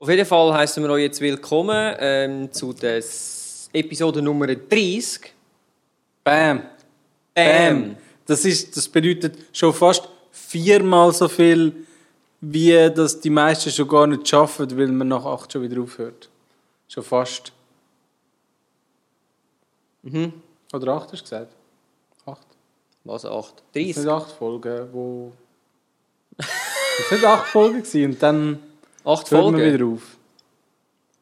[0.00, 3.02] Auf jeden Fall heißen wir euch jetzt willkommen ähm, zu der
[3.72, 5.34] Episode Nummer 30.
[6.22, 6.62] Bam.
[7.34, 7.96] Bam!
[8.24, 11.84] Das, ist, das bedeutet schon fast viermal so viel,
[12.40, 16.28] wie das die meisten schon gar nicht schaffen, weil man nach acht schon wieder aufhört.
[16.86, 17.52] Schon fast.
[20.02, 20.32] Mhm.
[20.72, 21.52] Oder acht hast du gesagt?
[22.24, 22.46] Acht.
[23.02, 23.34] Was, 8?
[23.34, 23.94] Das 30?
[23.96, 25.32] sind acht Folgen, wo...
[26.36, 28.67] Das sind acht Folgen gewesen und dann
[29.08, 29.72] 8 hört Folgen?
[29.72, 30.02] wieder auf.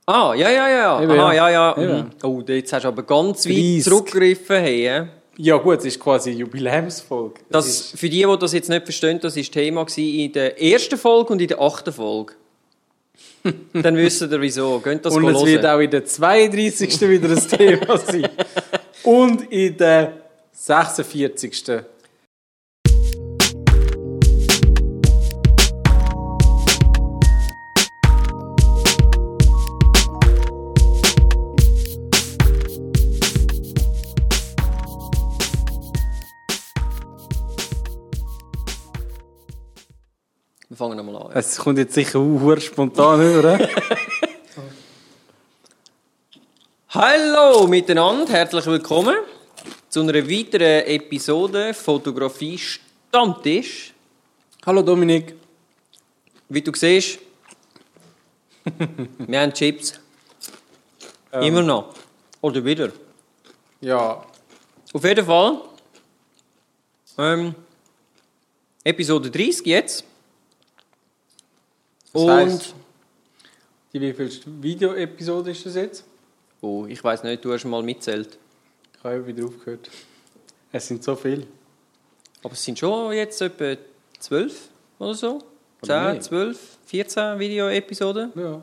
[0.07, 1.03] Ah, ja, ja, ja.
[1.03, 1.75] Eben, Aha, ja, ja.
[1.77, 2.11] Mhm.
[2.23, 3.85] Oh, jetzt hast du aber ganz weit 30.
[3.85, 4.57] zurückgegriffen.
[4.57, 5.03] Hey.
[5.39, 7.41] Ja gut, es ist quasi Jubiläumsfolge.
[7.51, 10.97] das, ist, für die, die das jetzt nicht verstehen, das war Thema in der ersten
[10.97, 12.35] Folge und in der achten Folge.
[13.73, 14.81] Dann wisst ihr wieso.
[14.81, 15.77] Geht das und es wird hören.
[15.77, 17.01] auch in der 32.
[17.03, 18.29] wieder ein Thema sein.
[19.03, 20.15] Und in der
[20.53, 21.65] 46.
[41.39, 43.59] Es kommt jetzt sicher uh, spontan, oder?
[46.89, 49.17] Hallo miteinander, herzlich willkommen
[49.91, 53.93] zu einer weiteren Episode Fotografie Stammtisch.
[54.65, 55.35] Hallo Dominik.
[56.49, 57.19] Wie du siehst,
[59.19, 60.01] wir haben Chips.
[61.33, 61.93] Immer noch.
[62.41, 62.93] Oder wieder.
[63.83, 64.25] Ja,
[64.91, 65.61] Auf jeden Fall.
[67.19, 67.55] Ähm,
[68.83, 70.16] Episode 30 jetzt.
[72.17, 72.31] Das Und.
[72.31, 72.75] heisst-
[73.93, 76.05] die wievielte Video-Episode ist das jetzt?
[76.61, 78.39] Oh, ich weiß nicht, du hast mal mitzählt.
[78.99, 79.89] Ich habe wieder aufgehört.
[80.73, 81.47] Es sind so viele.
[82.43, 83.77] Aber es sind schon jetzt etwa
[84.19, 85.39] 12 oder so.
[85.83, 86.21] Oder 10, mehr.
[86.21, 88.33] 12, 14 Video-Episoden.
[88.35, 88.63] Ja.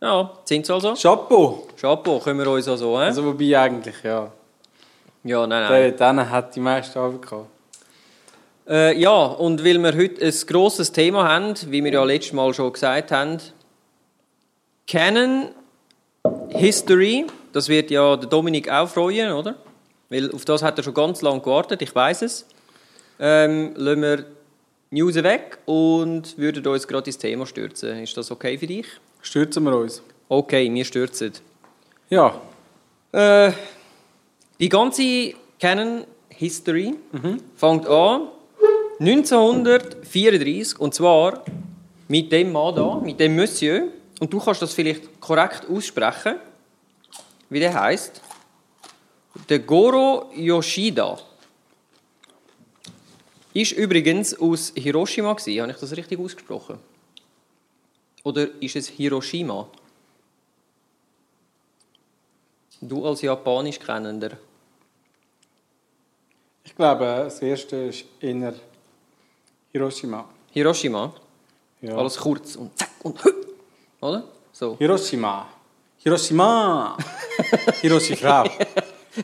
[0.00, 0.94] Ja, sind es also.
[0.94, 1.68] Chapeau!
[1.80, 3.04] Chapeau, können wir uns also, hä?
[3.04, 4.32] Also wobei eigentlich, ja.
[5.22, 5.96] ja, nein, nein.
[5.96, 7.46] Der, der hat die meisten Arbeit gehabt.
[8.68, 12.54] Äh, ja, und weil wir heute ein grosses Thema haben, wie wir ja letztes Mal
[12.54, 13.38] schon gesagt haben,
[14.86, 15.48] Canon
[16.50, 19.56] History, das wird ja der Dominik auch freuen, oder?
[20.08, 22.46] Weil auf das hat er schon ganz lange gewartet, ich weiß es.
[23.18, 24.24] Ähm, lassen wir die
[24.90, 28.02] News weg und würden uns gerade ins Thema stürzen.
[28.02, 28.86] Ist das okay für dich?
[29.22, 30.02] Stürzen wir uns.
[30.28, 31.32] Okay, wir stürzen.
[32.10, 32.40] Ja.
[33.12, 33.52] Äh,
[34.60, 36.94] die ganze Canon History
[37.56, 38.28] fängt an
[39.02, 41.44] 1934 und zwar
[42.06, 43.88] mit dem Mann da, mit dem Monsieur.
[44.20, 46.36] Und du kannst das vielleicht korrekt aussprechen,
[47.50, 48.20] wie der heißt.
[49.48, 51.18] Der Goro Yoshida.
[53.52, 55.62] Ist übrigens aus Hiroshima gewesen.
[55.62, 56.78] Habe ich das richtig ausgesprochen?
[58.22, 59.66] Oder ist es Hiroshima?
[62.80, 64.38] Du als Japanisch kennender.
[66.64, 68.54] Ich glaube, das erste ist inner
[69.72, 70.24] Hiroshima.
[70.52, 71.12] Hiroshima.
[71.80, 71.96] Ja.
[71.96, 73.30] Alles kurz und zack und hü.
[74.00, 74.24] Oder?
[74.52, 74.76] So.
[74.78, 75.46] Hiroshima.
[75.98, 76.96] Hiroshima.
[77.80, 78.44] Hiroshima.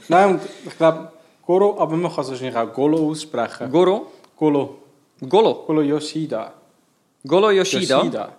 [0.08, 1.12] Nein, und ich glaube,
[1.46, 3.70] Goro, aber man kann es wahrscheinlich auch Golo aussprechen.
[3.70, 4.06] Goro.
[4.36, 4.78] Golo.
[5.28, 5.64] Golo.
[5.66, 6.52] Golo Yoshida.
[7.26, 7.98] Golo Yoshida.
[7.98, 8.32] Yoshida.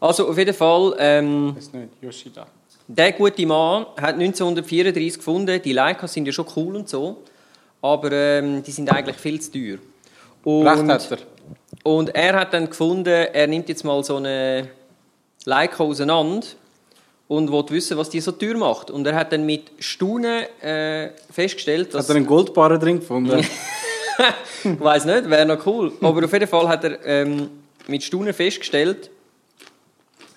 [0.00, 2.46] Also auf jeden Fall, ähm, Weiß nicht, Yoshida.
[2.88, 7.18] der gute Mann hat 1934 gefunden, die Leicas sind ja schon cool und so,
[7.80, 9.78] aber ähm, die sind eigentlich viel zu teuer.
[10.44, 11.18] Und, Recht hat er.
[11.82, 14.68] Und er hat dann gefunden, er nimmt jetzt mal so eine
[15.44, 16.46] Leica auseinander
[17.28, 18.90] und will wissen, was die so teuer macht.
[18.90, 22.04] Und er hat dann mit Staunen äh, festgestellt, dass...
[22.04, 23.44] Hat er einen Goldbarren drin gefunden?
[24.64, 25.92] Ich weiß nicht, wäre noch cool.
[26.00, 27.50] Aber auf jeden Fall hat er ähm,
[27.88, 29.10] mit Staunen festgestellt,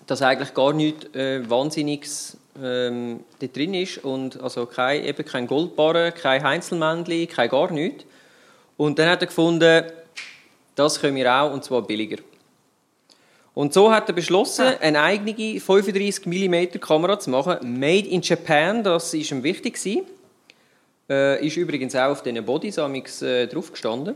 [0.08, 4.04] dass eigentlich gar nichts äh, Wahnsinniges ähm, da drin ist.
[4.04, 8.06] Und also kein, eben kein Goldbarren, kein Heinzelmännchen, kein gar nichts.
[8.78, 9.84] Und dann hat er gefunden,
[10.76, 12.18] das können wir auch, und zwar billiger.
[13.54, 17.80] Und so hat er beschlossen, eine eigene 35 mm Kamera zu machen.
[17.80, 20.06] Made in Japan, das ist ihm wichtig gewesen.
[21.10, 24.16] Äh, ist übrigens auch auf diesen Bodies amix, äh, drauf gestanden.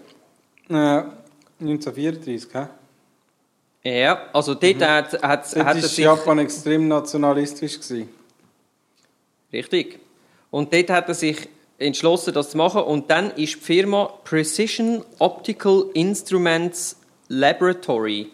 [0.69, 1.03] äh,
[1.61, 2.67] 1934, hä?
[3.83, 5.97] Ja, also dort hat, hat, hat Dort er war sich...
[5.99, 7.79] Japan extrem nationalistisch.
[7.79, 8.09] Gewesen.
[9.53, 9.99] Richtig.
[10.51, 11.47] Und dort hat er sich
[11.79, 12.81] entschlossen, das zu machen.
[12.83, 16.97] Und dann ist die Firma Precision Optical Instruments
[17.29, 18.29] Laboratory,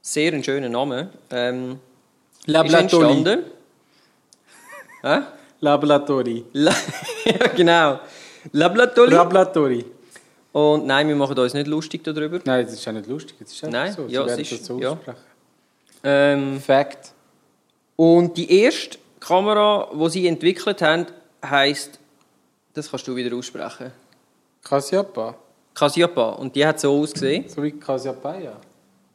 [0.00, 1.78] sehr ein schöner Name, ähm,
[2.40, 3.12] ist Laboratori.
[3.12, 3.44] entstanden.
[5.02, 5.18] Hä?
[5.60, 6.44] Laboratori.
[6.52, 6.72] La
[7.24, 8.00] ja, genau.
[8.52, 9.10] Laboratory.
[9.10, 9.84] Laboratori.
[10.52, 12.40] Und nein, wir machen uns nicht lustig darüber.
[12.44, 13.36] Nein, das ist ja nicht lustig.
[13.38, 14.06] Das ist Nein, so.
[14.08, 14.92] Sie ja, es ist- so ja.
[14.92, 15.18] aussprechen.
[16.04, 17.12] Ähm, Fact.
[17.96, 21.06] Und die erste Kamera, die sie entwickelt haben,
[21.44, 21.98] heisst,
[22.74, 23.92] das kannst du wieder aussprechen,
[24.62, 25.34] Cassiopeia.
[25.74, 26.30] Cassiopeia.
[26.30, 27.48] Und die hat so ausgesehen.
[27.48, 28.56] So wie Cassiopeia.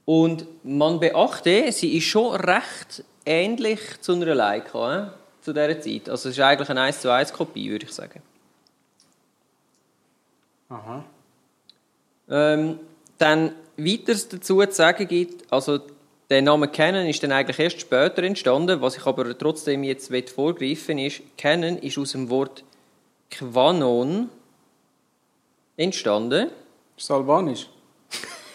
[0.06, 6.10] Und man beachte, sie ist schon recht ähnlich zu einer Leica, äh, zu dieser Zeit.
[6.10, 8.22] Also es ist eigentlich eine 1 zu 1 Kopie, würde ich sagen.
[10.70, 11.04] Aha.
[12.30, 12.80] Ähm,
[13.18, 15.80] dann weiteres dazu zu sagen gibt, also
[16.30, 20.98] der Name Canon ist dann eigentlich erst später entstanden, was ich aber trotzdem jetzt vorgreifen
[20.98, 22.64] will, ist, Canon ist aus dem Wort
[23.30, 24.30] Quanon
[25.78, 26.50] entstanden.
[26.98, 27.70] Ist das albanisch?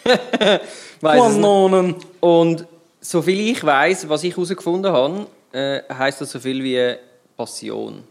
[1.01, 1.41] Es nicht.
[1.41, 1.95] Quanonen.
[2.21, 2.67] Und
[3.01, 6.97] soviel ich weiß, was ich herausgefunden habe, äh, heißt das so viel wie
[7.37, 8.03] Passion.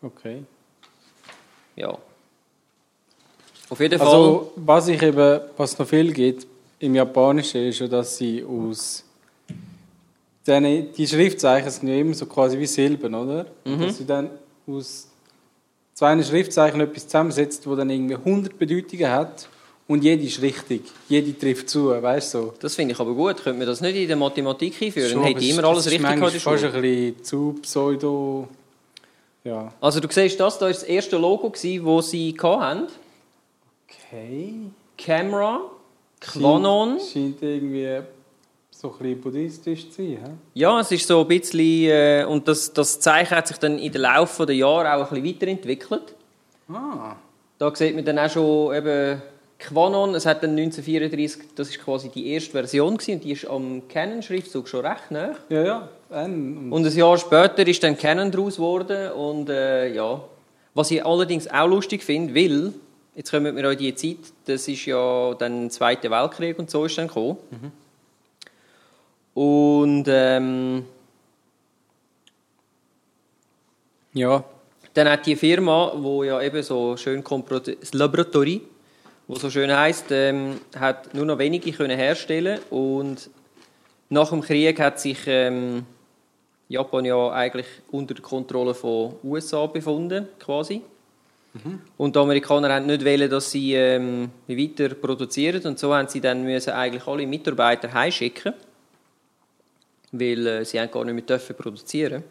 [0.00, 0.44] Okay.
[1.74, 1.98] Ja.
[3.68, 4.06] Auf jeden Fall.
[4.06, 6.46] Also, was ich eben, was noch viel gibt
[6.78, 9.04] im Japanischen, ist ja, dass sie aus
[10.46, 13.46] die Schriftzeichen sind ja immer so quasi wie Silben, oder?
[13.64, 14.28] Und Dass sie dann
[14.66, 15.08] aus
[15.94, 19.48] zwei Schriftzeichen etwas zusammensetzt, wo dann irgendwie 100 Bedeutungen hat
[19.88, 22.38] und jede ist richtig, jede trifft zu, weißt du?
[22.38, 22.54] So.
[22.60, 23.42] das finde ich aber gut.
[23.42, 25.10] Könnte man das nicht in der Mathematik einführen?
[25.10, 27.58] Schon, Dann hätte immer alles das ist richtig gehabt manchmal der fast ein bisschen zu
[27.62, 28.48] pseudo...
[29.44, 29.72] Ja.
[29.80, 31.60] Also du siehst, das da ist das erste Logo, das
[32.10, 32.86] sie hatten.
[33.88, 34.54] Okay.
[34.96, 35.62] Camera,
[36.20, 37.00] Quanon.
[37.00, 38.02] Scheint, scheint irgendwie
[38.82, 40.38] so ein bisschen buddhistisch zu sein?
[40.54, 41.60] Ja, es ist so ein bisschen...
[41.60, 45.22] Äh, und das, das Zeichen hat sich dann in den Laufe der Jahre auch ein
[45.22, 46.14] bisschen weiterentwickelt.
[46.68, 47.14] Ah.
[47.58, 49.22] Da sieht man dann auch schon eben
[49.60, 53.46] Quanon, es hat dann 1934, das ist quasi die erste Version gewesen, und die ist
[53.46, 55.36] am Canon-Schriftzug schon recht nah.
[55.48, 55.88] Ja, ja.
[56.10, 60.20] Ein, Und ein Jahr später ist dann Canon daraus geworden und äh, ja.
[60.74, 62.72] Was ich allerdings auch lustig finde, weil,
[63.14, 66.84] jetzt kommen wir an die Zeit, das ist ja dann der Zweite Weltkrieg und so
[66.86, 67.36] ist dann gekommen.
[69.34, 70.84] Und ähm,
[74.12, 74.44] ja.
[74.94, 78.60] Dann hat die Firma, wo ja eben so schön das Laboratory,
[79.26, 83.30] wo so schön heißt, ähm, hat nur noch wenige können herstellen und
[84.10, 85.86] nach dem Krieg hat sich ähm,
[86.68, 90.82] Japan ja eigentlich unter der Kontrolle von USA befunden, quasi.
[91.98, 96.20] Und die Amerikaner haben nicht wollen, dass sie ähm, weiter produzieren und so haben sie
[96.20, 98.54] dann müssen eigentlich alle Mitarbeiter heimschicken,
[100.12, 102.22] weil äh, sie gar nicht mehr dürfen produzieren.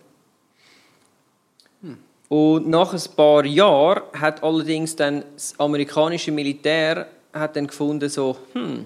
[2.32, 8.38] Und nach ein paar Jahren hat allerdings dann das amerikanische Militär hat dann gefunden, so,
[8.54, 8.86] hm,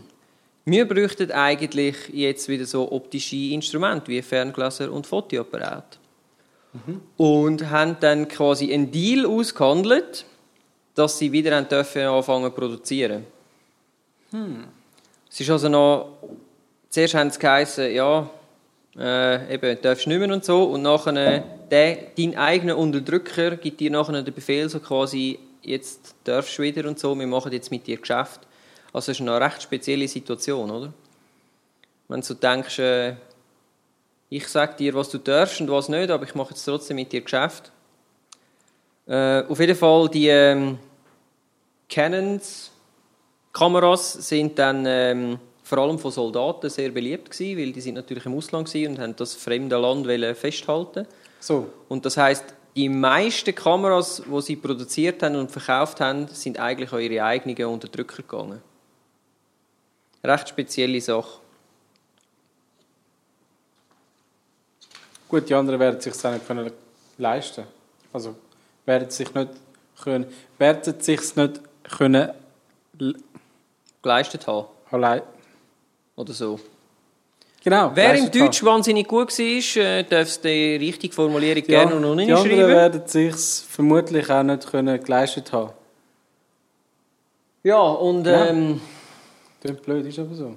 [0.66, 6.00] wir bräuchten eigentlich jetzt wieder so optische Instrumente wie Ferngläser und Fotoapparat.
[7.18, 10.26] Und haben dann quasi einen Deal ausgehandelt,
[10.96, 13.28] dass sie wieder dürfen anfangen zu produzieren.
[15.30, 16.18] Es ist also noch,
[16.90, 18.28] zuerst haben sie geheißen, ja,
[18.98, 20.64] äh, eben, darfst nicht mehr und so.
[20.64, 26.16] Und nachher, äh, der, dein eigener Unterdrücker gibt dir nachher den Befehl, so quasi, jetzt
[26.24, 28.42] darfst du wieder und so, wir machen jetzt mit dir Geschäft.
[28.94, 30.94] Also es ist eine recht spezielle Situation, oder?
[32.08, 33.16] Wenn du denkst, äh,
[34.30, 37.12] ich sag dir, was du darfst und was nicht, aber ich mache jetzt trotzdem mit
[37.12, 37.72] dir Geschäft.
[39.08, 40.78] Äh, auf jeden Fall, die ähm,
[41.90, 42.72] Canons
[43.54, 48.28] Kameras sind dann ähm, vor allem von Soldaten sehr beliebt gewesen, weil die sind natürlich
[48.28, 50.08] im Ausland und haben das fremde Land
[50.38, 51.08] festhalten.
[51.40, 51.68] So.
[51.90, 56.94] Und das heißt, die meisten Kameras, die sie produziert haben und verkauft haben, sind eigentlich
[56.94, 58.62] an ihre eigenen Unterdrücker gegangen.
[60.24, 61.40] Recht spezielle Sache.
[65.28, 66.72] Gut, die anderen werden sich auch nicht können
[67.18, 67.64] leisten.
[68.14, 68.36] Also
[68.86, 69.50] werden sich nicht
[70.04, 70.28] können,
[70.60, 71.62] werden sich nicht
[71.98, 72.30] können
[74.04, 74.68] Geleistet haben.
[74.92, 75.24] allein.
[76.16, 76.60] Oder so.
[77.64, 77.92] Genau.
[77.96, 78.32] Wer im.
[78.32, 82.68] Deutsch wahnsinnig gut war, äh, darf es die richtige Formulierung die, gerne noch die anderen
[82.68, 83.36] werden sich
[83.68, 85.72] vermutlich auch nicht können geleistet haben.
[87.64, 88.48] Ja, und Ja.
[88.48, 88.80] ähm,
[89.62, 90.56] Klingt blöd, ist aber so.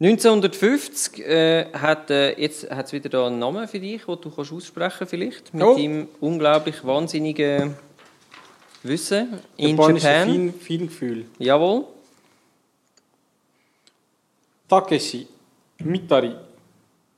[0.00, 4.52] 1950 äh, hat äh, jetzt hat's wieder da einen Namen für dich, den du kannst
[4.52, 5.74] aussprechen vielleicht mit Oh.
[5.76, 7.74] deinem unglaublich wahnsinnigen
[8.84, 9.98] Wissen in Japan.
[9.98, 11.26] Fein, Feingefühl.
[11.38, 11.84] Jawohl.
[14.68, 15.26] Takeshi.
[15.84, 16.34] Mitari.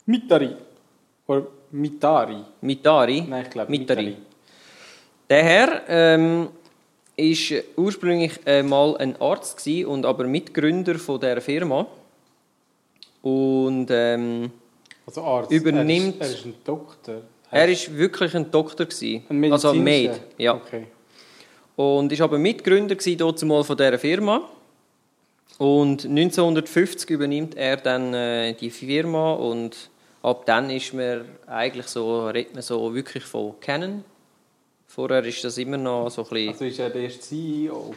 [0.07, 0.57] Mitari.
[1.27, 2.37] Oder Mitari.
[2.61, 3.23] Mitari.
[3.29, 4.05] Nein, ich glaube Mitari.
[4.05, 4.17] Mitari.
[5.29, 6.49] Der Herr ähm,
[7.17, 11.87] ist ursprünglich äh, mal ein Arzt gewesen und aber Mitgründer von der Firma
[13.23, 14.51] und ähm,
[15.07, 15.51] Also Arzt.
[15.53, 17.23] Übernimmt- Er ist, er ist ein Doktor.
[17.51, 19.25] er ist wirklich ein Doktor gewesen.
[19.29, 19.75] ein also?
[19.75, 20.21] Med.
[20.39, 20.55] Ja.
[20.55, 20.87] Okay.
[21.77, 24.43] Und ist aber Mitgründer gewesen, dort mal von dieser Firma.
[25.61, 29.91] Und 1950 übernimmt er dann äh, die Firma und
[30.23, 34.03] ab dann ist man eigentlich so, redet man so wirklich von Canon.
[34.87, 37.95] Vorher ist das immer noch so ein bisschen, Also ist er der erste CEO.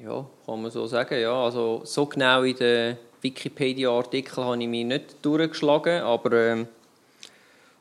[0.00, 1.32] ja, kann man so sagen, ja.
[1.32, 6.68] Also so genau in den Wikipedia-Artikeln habe ich mich nicht durchgeschlagen, aber ähm,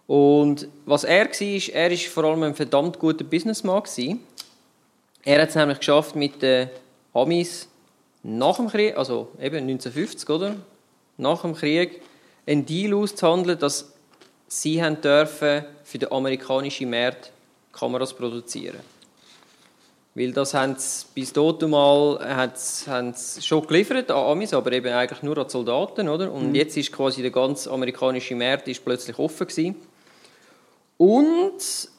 [0.07, 4.21] und was er war, ist, er ist vor allem ein verdammt guter Businessman gewesen.
[5.23, 6.71] Er hat es nämlich geschafft, mit den
[7.13, 7.67] Amis
[8.27, 10.55] nach dem Krieg, also eben 1950, oder?
[11.17, 12.01] Nach dem Krieg,
[12.47, 13.93] einen Deal auszuhandeln, dass
[14.47, 17.31] sie haben dürfen für den amerikanischen Markt
[17.71, 18.79] Kameras produzieren.
[20.15, 24.91] Weil das haben sie bis dato mal hat's, sie schon geliefert an Amis, aber eben
[24.91, 26.31] eigentlich nur an Soldaten, oder?
[26.31, 29.75] Und jetzt ist quasi der ganze amerikanische Markt ist plötzlich offen gewesen.
[30.97, 31.89] Und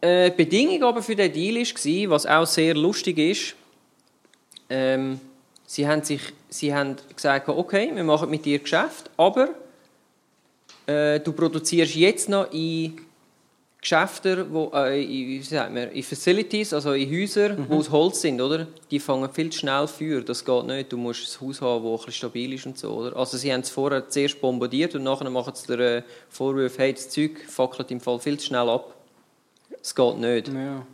[0.00, 3.54] äh, die Bedingung aber für den Deal war, was auch sehr lustig ist,
[4.70, 5.20] ähm,
[5.68, 9.50] sie, haben sich, sie haben gesagt, okay, wir machen mit dir Geschäft, aber
[10.86, 12.98] äh, du produzierst jetzt noch in
[13.80, 18.22] Geschäften, wo, äh, in, wie sagt man, in Facilities, also in Häusern, wo aus Holz
[18.22, 18.66] sind, oder?
[18.90, 20.90] Die fangen viel zu schnell Feuer, das geht nicht.
[20.90, 23.14] Du musst ein Haus haben, das ein stabil ist und so, oder?
[23.14, 26.94] Also sie haben es vorher zuerst bombardiert und nachher machen sie dir äh, Vorwürfe, hey,
[26.94, 28.94] das Zeug fackelt im Fall viel zu schnell ab.
[29.70, 30.48] Das geht nicht.
[30.48, 30.86] Ja.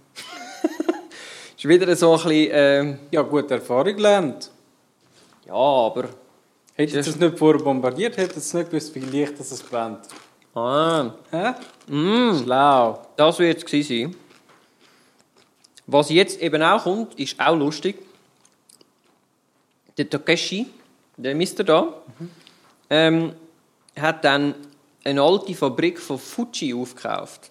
[1.56, 4.50] ist wieder so ein bisschen, ähm, ja, gut Erfahrung gelernt.
[5.46, 6.08] Ja, aber...
[6.76, 10.00] Hätte es nicht vorher bombardiert, hätte es nicht gewusst, wie leicht dass es brennt.
[10.54, 11.54] Ah, Hä?
[11.86, 13.00] mm, Schlau.
[13.16, 14.16] das wird es gewesen sein.
[15.86, 17.96] Was jetzt eben auch kommt, ist auch lustig.
[19.96, 20.66] Der Takeshi,
[21.16, 22.02] der Mister da,
[22.90, 23.34] ähm,
[23.96, 24.54] hat dann
[25.04, 27.50] eine alte Fabrik von Fuji aufgekauft.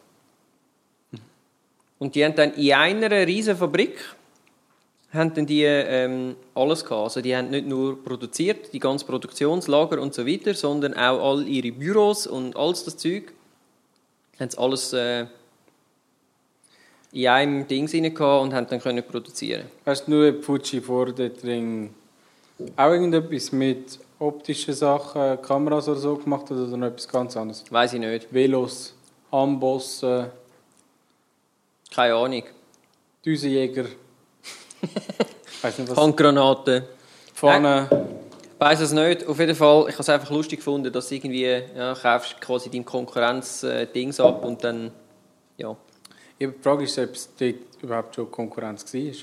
[1.99, 3.97] Und die haben dann in einer riesen Fabrik
[5.13, 7.03] haben dann die ähm, alles gehabt.
[7.03, 11.47] Also die haben nicht nur produziert, die ganze Produktionslager und so weiter, sondern auch all
[11.47, 13.31] ihre Büros und alles das Zeug.
[14.39, 15.27] Haben sie alles äh,
[17.11, 19.65] in einem Ding rein gehabt und haben dann können produzieren.
[19.85, 21.91] Hast du nur Fuji vor dort drin
[22.75, 27.63] auch irgendetwas mit optischen Sachen, Kameras oder so gemacht oder noch etwas ganz anderes?
[27.69, 28.33] Weiß ich nicht.
[28.33, 28.95] Velos,
[29.31, 30.27] Ambossen,
[31.93, 32.43] Keine Ahnung.
[33.25, 33.85] Düsenjäger.
[35.77, 35.95] Nicht.
[35.95, 36.83] Handgranaten.
[37.33, 38.07] Pfanne.
[38.59, 39.27] Weiß es nicht.
[39.27, 41.43] Auf jeden Fall, ich habe es einfach lustig gefunden, dass du irgendwie
[41.75, 44.91] ja, kaufst quasi deinem Konkurrenz äh, Dings ab und dann
[45.57, 45.75] ja,
[46.39, 49.13] Ja, die Frage ist, ob es dort überhaupt schon Konkurrenz war.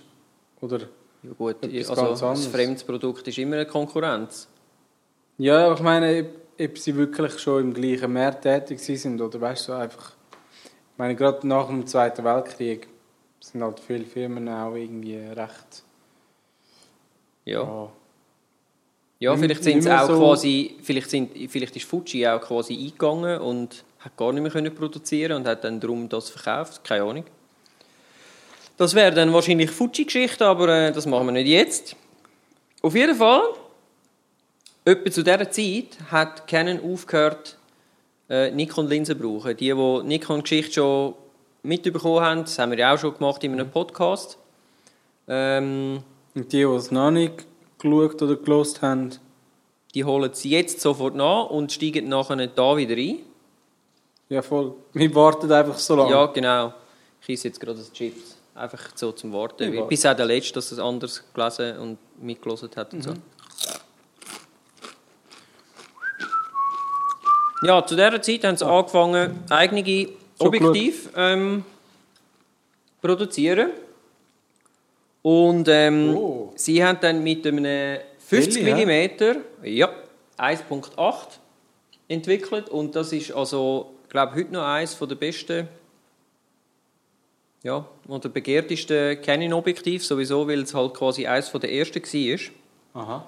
[0.62, 0.80] Oder?
[1.22, 1.56] ja gut.
[1.62, 4.48] Also ein fremdes Produkt ist immer eine Konkurrenz.
[5.38, 9.40] Ja, aber ich meine, ob, ob sie wirklich schon im gleichen Markt tätig sind oder
[9.40, 10.12] weißt du, einfach.
[10.62, 12.88] Ich meine, gerade nach dem Zweiten Weltkrieg
[13.40, 15.82] sind halt viele Firmen auch irgendwie recht.
[17.44, 17.62] Ja.
[17.62, 17.88] ja,
[19.18, 23.84] Ja, vielleicht sind auch so- quasi, vielleicht, sind, vielleicht ist Fuji auch quasi eingegangen und
[24.00, 26.84] hat gar nicht mehr können produzieren und hat dann darum das verkauft.
[26.84, 27.24] Keine Ahnung.
[28.76, 31.96] Das wäre dann wahrscheinlich Fuji-Geschichte, aber äh, das machen wir nicht jetzt.
[32.82, 33.42] Auf jeden Fall,
[34.86, 37.58] etwa zu dieser Zeit hat Canon aufgehört,
[38.30, 39.54] äh, Nikon-Linsen zu brauchen.
[39.56, 41.14] Die, die Nikon-Geschichte schon
[41.62, 44.38] mitbekommen haben, das haben wir ja auch schon gemacht in einem Podcast.
[45.28, 46.02] Ähm,
[46.34, 47.46] Und die, die es noch nicht
[47.78, 49.10] geschaut oder gelost haben,
[49.94, 53.18] Die holen sie jetzt sofort nach und steigen nachher da wieder ein.
[54.28, 54.74] ja voll.
[54.92, 56.10] Wir warten einfach so lange.
[56.12, 56.72] Ja, genau.
[57.22, 58.36] Ich esse jetzt gerade das Chips.
[58.54, 59.74] Einfach so zum Warten.
[59.74, 59.88] Warte.
[59.88, 63.12] Bis auch der Letzte, dass es anders gelesen und mitgelesen hat und so.
[67.62, 70.08] Ja, zu dieser Zeit haben sie angefangen, eigene
[70.40, 71.64] Objektiv ähm,
[73.00, 73.70] produzieren.
[75.22, 76.52] Und ähm, Oh.
[76.56, 79.90] sie haben dann mit einem 50 Billy, mm, ja,
[80.38, 81.38] 1.8
[82.08, 82.68] entwickelt.
[82.68, 85.68] Und das ist also, ich glaube heute noch eines der besten
[87.62, 93.02] ja, oder begehrtesten Canon-Objektiv, sowieso, weil es halt quasi eines der ersten war.
[93.02, 93.26] Aha.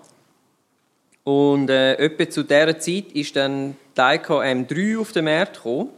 [1.25, 5.91] Und äh, etwa zu dieser Zeit ist dann die Leica M3 auf den Markt gekommen.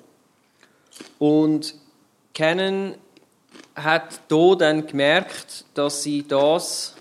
[1.19, 1.75] Und
[2.33, 2.95] Canon
[3.75, 6.95] hat hier dann gemerkt, dass sie das,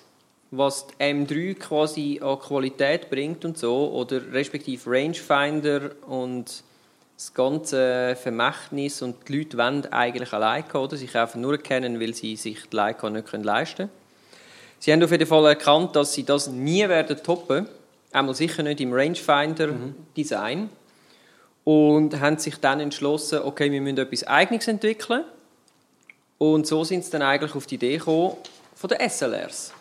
[0.51, 6.63] was die M3 quasi an Qualität bringt und so, oder respektive Rangefinder und
[7.15, 10.97] das ganze Vermächtnis und die Leute wollen eigentlich eine Leica, oder?
[10.97, 13.91] Sie kaufen nur Canon, weil sie sich die Leica nicht leisten können.
[14.79, 17.67] Sie haben auf jeden Fall erkannt, dass sie das nie werden toppen.
[18.11, 20.69] Einmal sicher nicht im Rangefinder-Design.
[21.63, 25.23] Und haben sich dann entschlossen, okay, wir müssen etwas Eigenes entwickeln.
[26.37, 28.35] Und so sind sie dann eigentlich auf die Idee gekommen
[28.75, 29.73] von den SLRs.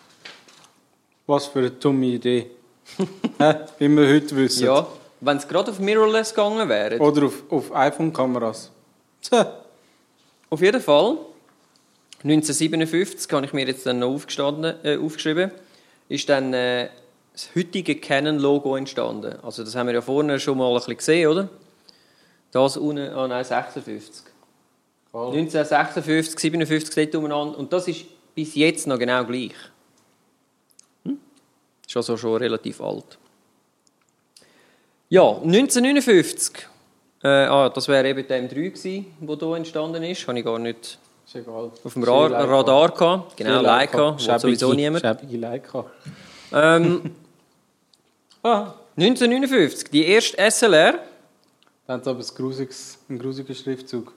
[1.27, 2.51] Was für eine dumme Idee.
[3.79, 4.67] Wie wir heute wissen.
[4.67, 4.87] Ja,
[5.21, 8.71] wenn es gerade auf Mirrorless gegangen wäre, Oder auf, auf iPhone-Kameras.
[10.51, 11.17] Auf jeden Fall,
[12.25, 15.51] 1957, habe ich mir jetzt dann noch aufgestanden, äh, aufgeschrieben,
[16.09, 16.89] ist dann äh,
[17.33, 19.39] das heutige Canon-Logo entstanden.
[19.43, 21.49] Also das haben wir ja vorne schon mal ein bisschen gesehen, oder?
[22.53, 24.25] Das unten, ah nein, 56.
[25.13, 27.59] 1956, 57 dort umeinander.
[27.59, 28.05] Und das ist
[28.35, 29.53] bis jetzt noch genau gleich.
[31.05, 31.19] Hm?
[31.87, 33.19] Ist also schon relativ alt.
[35.09, 36.69] Ja, 1959.
[37.25, 40.27] Äh, ah, das wäre eben der M3 gewesen, der hier entstanden ist.
[40.27, 40.99] Habe ich gar nicht
[41.85, 43.37] auf dem Ra Radar gehabt.
[43.37, 45.05] Genau, Leica, wo sowieso niemand.
[45.05, 45.87] Schäbige Leica.
[46.53, 47.15] Ähm,
[48.45, 50.99] Ah, 1959, die erste SLR.
[51.87, 54.13] Dann hat es aber ein grusiges, einen grusigen Schriftzug.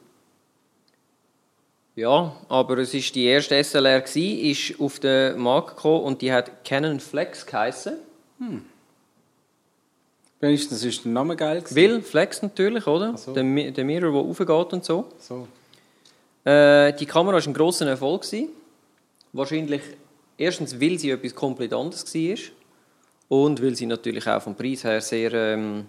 [1.95, 6.65] Ja, aber es ist die erste SLR ist auf den Markt gekommen und die hat
[6.65, 7.97] Canon Flex geheißen.
[10.41, 11.75] Wenigstens ist der Name geil gewesen.
[11.75, 13.17] Will Flex natürlich, oder?
[13.17, 13.33] So.
[13.33, 15.05] Der, der Mirror, der aufgeht und so.
[15.19, 15.47] So.
[16.43, 18.23] Äh, die Kamera war ein grosser Erfolg.
[18.23, 18.49] Gewesen.
[19.31, 19.81] Wahrscheinlich
[20.37, 22.37] erstens, weil sie etwas komplett anderes war
[23.29, 25.85] und weil sie natürlich auch vom Preis her sehr ähm,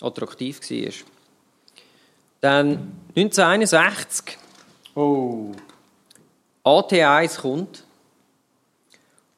[0.00, 0.92] attraktiv war.
[2.40, 4.38] Dann 1961
[4.94, 5.52] Oh.
[6.64, 7.84] AT1 kommt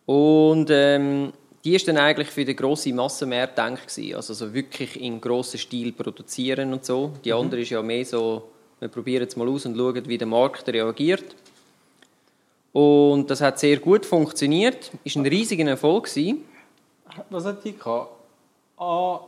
[0.07, 1.33] und ähm,
[1.64, 4.17] die ist dann eigentlich für den grossen Massenmarkt gedacht gewesen.
[4.17, 7.12] also so wirklich in grossen Stil produzieren und so.
[7.23, 8.49] Die andere ist ja mehr so,
[8.79, 11.37] wir probieren es mal aus und schauen, wie der Markt reagiert.
[12.73, 16.45] Und das hat sehr gut funktioniert, ist ein riesiger Erfolg gewesen.
[17.29, 18.12] Was hat die gehabt?
[18.79, 19.21] Ah,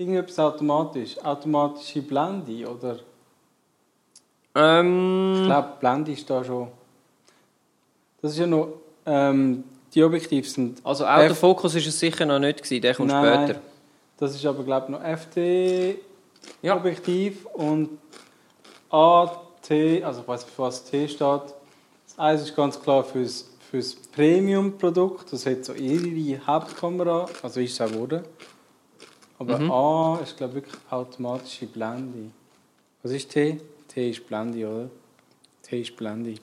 [0.00, 1.18] irgendetwas automatisch.
[1.22, 2.94] Automatische Blende, oder?
[2.96, 3.02] Ich
[4.54, 6.68] Ähm, glaube, Blende ist da schon.
[8.22, 8.68] Das ist ja noch.
[9.06, 9.64] Ähm,
[9.94, 10.80] die Objektive sind.
[10.86, 13.52] also Autofokus ist es sicher noch nicht gewesen, der kommt Nein, später.
[13.54, 13.62] nein.
[14.18, 15.00] Das ist aber, glaube ich, noch
[16.62, 17.98] FT-Objektiv und
[18.88, 19.70] AT,
[20.04, 21.18] also ich weiß nicht, für was T steht.
[21.20, 25.32] Das eins ist ganz klar fürs, fürs Premium-Produkt.
[25.32, 28.22] Das hat so ihre Hauptkamera, also ist es auch geworden.
[29.40, 29.70] Aber Mhm.
[29.70, 32.30] A ist, glaube ich, wirklich automatische Blende.
[33.02, 33.58] Was ist T?
[33.88, 34.90] T ist Blende, oder?
[35.62, 36.34] T ist Blende.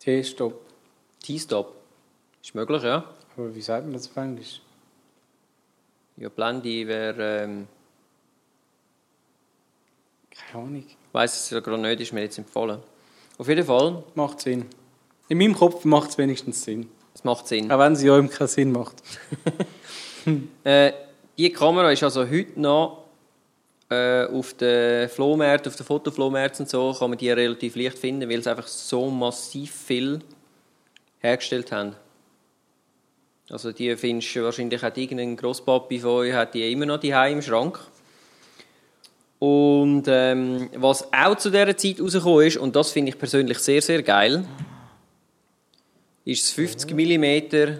[0.00, 0.60] T ist Stopp.
[1.22, 1.74] T-Stop.
[2.42, 3.04] Ist möglich, ja.
[3.36, 4.62] Aber wie sagt man das auf Englisch?
[6.16, 7.42] Ja, Blende wäre...
[7.44, 7.68] Ähm,
[10.30, 10.84] Keine Ahnung.
[10.88, 12.80] Ich weiss es ja gerade nicht, ist mir jetzt empfohlen.
[13.36, 14.64] Auf jeden Fall, Macht Sinn.
[15.28, 16.88] In meinem Kopf macht es wenigstens Sinn.
[17.14, 17.70] es macht Sinn.
[17.70, 19.02] Auch wenn sie euch keinen Sinn macht.
[20.64, 20.92] Äh,
[21.38, 23.04] die Kamera ist also heute noch
[23.90, 28.28] äh, auf den Flohmärkten, auf den Fotoflohmärkten und so, kann man die relativ leicht finden,
[28.28, 30.20] weil sie einfach so massiv viel
[31.20, 31.94] hergestellt haben.
[33.48, 37.10] Also die findest du wahrscheinlich, hat irgendein Grosspapi von euch, hat die immer noch die
[37.10, 37.78] im Schrank.
[39.38, 43.80] Und ähm, was auch zu dieser Zeit rausgekommen ist, und das finde ich persönlich sehr,
[43.80, 44.44] sehr geil,
[46.24, 47.78] ist das 50 mm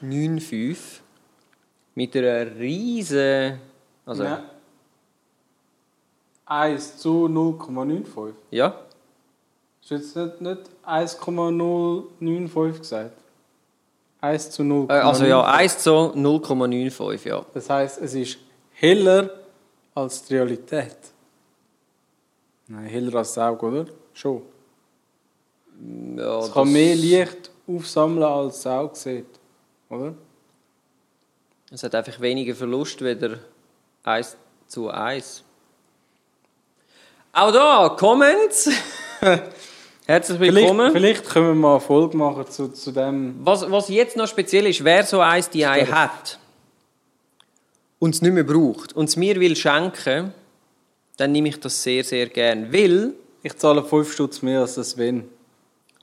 [0.00, 1.00] 1,095
[1.94, 3.58] mit einer riesen,
[4.06, 4.42] also Ja.
[6.46, 8.32] 1 zu 0,95.
[8.50, 8.74] ja,
[9.82, 13.18] Ist jetzt nicht, nicht 1,095 gesagt?
[14.20, 14.88] 1 zu 0,95.
[14.90, 17.44] äh, also ja 1 zu 0,95 ja.
[17.54, 18.38] Das heisst, es ist
[18.72, 19.30] heller
[19.94, 20.96] als die Realität.
[22.68, 23.84] Nein, heller als das Auge, oder?
[24.12, 24.42] Schon.
[26.16, 29.37] ja Es kann mehr Licht aufsammeln, als das Auge sieht.
[29.90, 30.14] Oder?
[31.70, 33.38] Es hat einfach weniger Verlust wieder
[34.04, 35.44] 1 zu 1.
[37.32, 38.70] Auch da, Comments.
[40.06, 40.92] Herzlich willkommen.
[40.92, 43.36] Vielleicht, vielleicht können wir mal eine Folge machen zu, zu dem.
[43.44, 46.38] Was, was jetzt noch speziell ist, wer so eins die Stell- hat
[47.98, 50.32] und es nicht mehr braucht und es mir will schenken,
[51.18, 52.72] dann nehme ich das sehr, sehr gern.
[52.72, 55.28] Weil, Ich zahle 5 Stutz mehr als das Sven.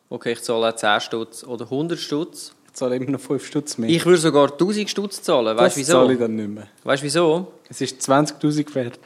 [0.10, 2.54] okay, ich zahle auch 10 Stutz oder 100 Stutz.
[2.76, 3.90] Ich zahle immer noch 5 Stutz mehr.
[3.90, 5.56] Ich würde sogar 1000 Stutz zahlen.
[5.56, 6.28] Weißt du das zahle ich wieso?
[6.28, 6.68] dann nicht mehr.
[6.84, 7.54] Weißt du wieso?
[7.70, 9.00] Es ist 20'000 wert.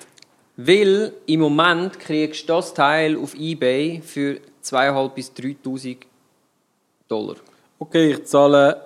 [0.58, 5.98] Weil im Moment kriegst du das Teil auf Ebay für 2'500 bis 3'000
[7.08, 7.36] Dollar.
[7.78, 8.82] Okay, ich zahle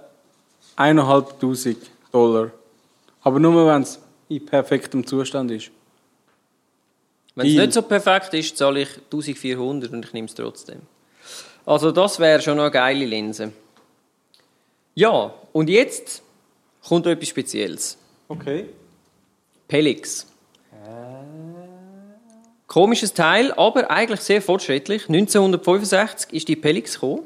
[0.76, 1.78] 1'500
[2.12, 2.52] Dollar.
[3.22, 5.72] Aber nur, wenn es in perfektem Zustand ist.
[7.36, 10.82] Wenn es nicht so perfekt ist, zahle ich 1400 und ich nehme es trotzdem.
[11.66, 13.54] Also das wäre schon eine geile Linse.
[14.96, 16.22] Ja, und jetzt
[16.88, 17.98] kommt etwas Spezielles.
[18.28, 18.70] Okay.
[19.68, 20.28] Pelix.
[22.68, 25.08] Komisches Teil, aber eigentlich sehr fortschrittlich.
[25.08, 27.24] 1965 ist die Pelix gekommen.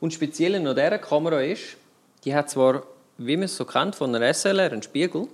[0.00, 1.76] Und speziell an dieser Kamera ist,
[2.24, 2.84] die hat zwar
[3.20, 5.28] wie man es so kennt von einer SLR, ein Spiegel.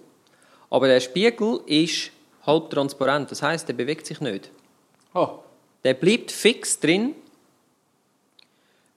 [0.71, 2.11] Aber der Spiegel ist
[2.45, 4.51] halb transparent, das heißt, der bewegt sich nicht.
[5.14, 5.38] Oh,
[5.85, 7.14] Der bleibt fix drin.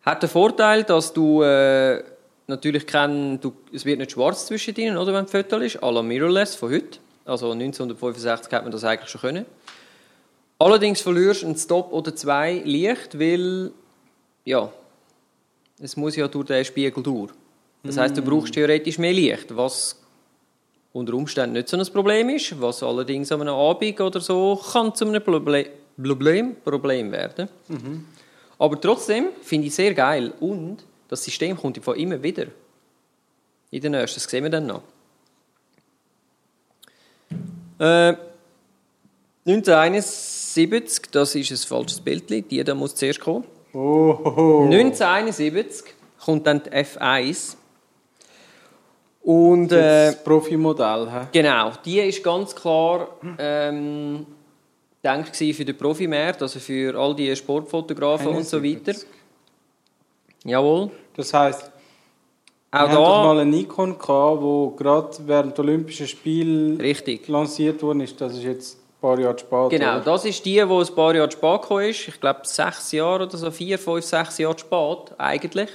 [0.01, 2.03] Hat den Vorteil, dass du äh,
[2.49, 5.91] natürlich kein, du, es wird nicht schwarz zwischen ihnen, oder, wenn ein Foto ist, à
[5.91, 6.99] la Mirrorless von heute.
[7.23, 9.45] Also 1965 hat man das eigentlich schon können.
[10.57, 13.71] Allerdings verlierst du einen Stop oder zwei Licht, weil
[14.43, 14.69] ja,
[15.79, 17.31] es muss ja durch den Spiegel durch.
[17.83, 19.95] Das heißt, du brauchst theoretisch mehr Licht, was
[20.91, 24.93] unter Umständen nicht so ein Problem ist, was allerdings an einem Abend oder so kann
[24.93, 25.67] zu einem Proble
[26.01, 27.47] Problem, Problem werden.
[28.57, 30.79] Aber trotzdem finde ich sehr geil und
[31.09, 32.45] das System kommt von immer wieder.
[33.71, 34.83] In den nächsten, das sehen wir dann noch.
[37.79, 38.15] Äh,
[39.45, 43.43] 1971, das ist ein falsches Bild, die da muss zuerst kommen.
[43.73, 44.63] oh, oh, oh.
[44.65, 45.93] 1971
[46.23, 47.55] kommt dann die F1.
[49.21, 51.07] Und äh, das Profimodell.
[51.11, 51.27] hä?
[51.31, 54.25] genau, die ist ganz klar ähm,
[55.01, 58.93] gedacht für den Profimarkt, also für all die Sportfotografen und so weiter.
[60.45, 60.51] 71.
[60.51, 60.91] Jawohl.
[61.15, 61.71] Das heisst,
[62.71, 66.79] Auch wir haben doch da, mal einen Nikon gehabt, wo gerade während der Olympischen Spiele
[66.79, 67.27] richtig.
[67.27, 68.19] lanciert worden ist.
[68.21, 69.69] Das ist jetzt ein paar Jahre später.
[69.69, 70.01] Genau, oder?
[70.01, 72.07] das ist die, die ein paar Jahre spät gekommen ist.
[72.07, 75.69] Ich glaube, sechs Jahre oder so, vier, fünf, sechs Jahre spät eigentlich.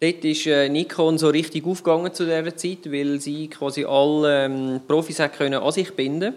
[0.00, 4.80] Dort ist äh, Nikon so richtig aufgegangen zu dieser Zeit, weil sie quasi alle ähm,
[4.86, 6.34] Profis können an sich binden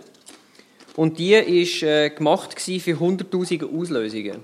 [0.95, 4.43] Und die ist äh, gemacht für hunderttausende Auslösungen.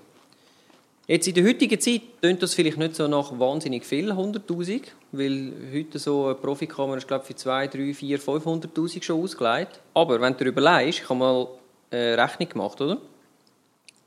[1.05, 5.51] Jetzt in der heutigen Zeit tönt das vielleicht nicht so nach wahnsinnig viel, 100'000, weil
[5.73, 9.81] heute so eine Profikamera ist, glaube ich, für 2, 3, 4, 500'000 schon ausgelegt.
[9.93, 11.49] Aber wenn du dir überlegst, ich habe mal
[11.91, 13.01] äh, Rechnung gemacht, oder?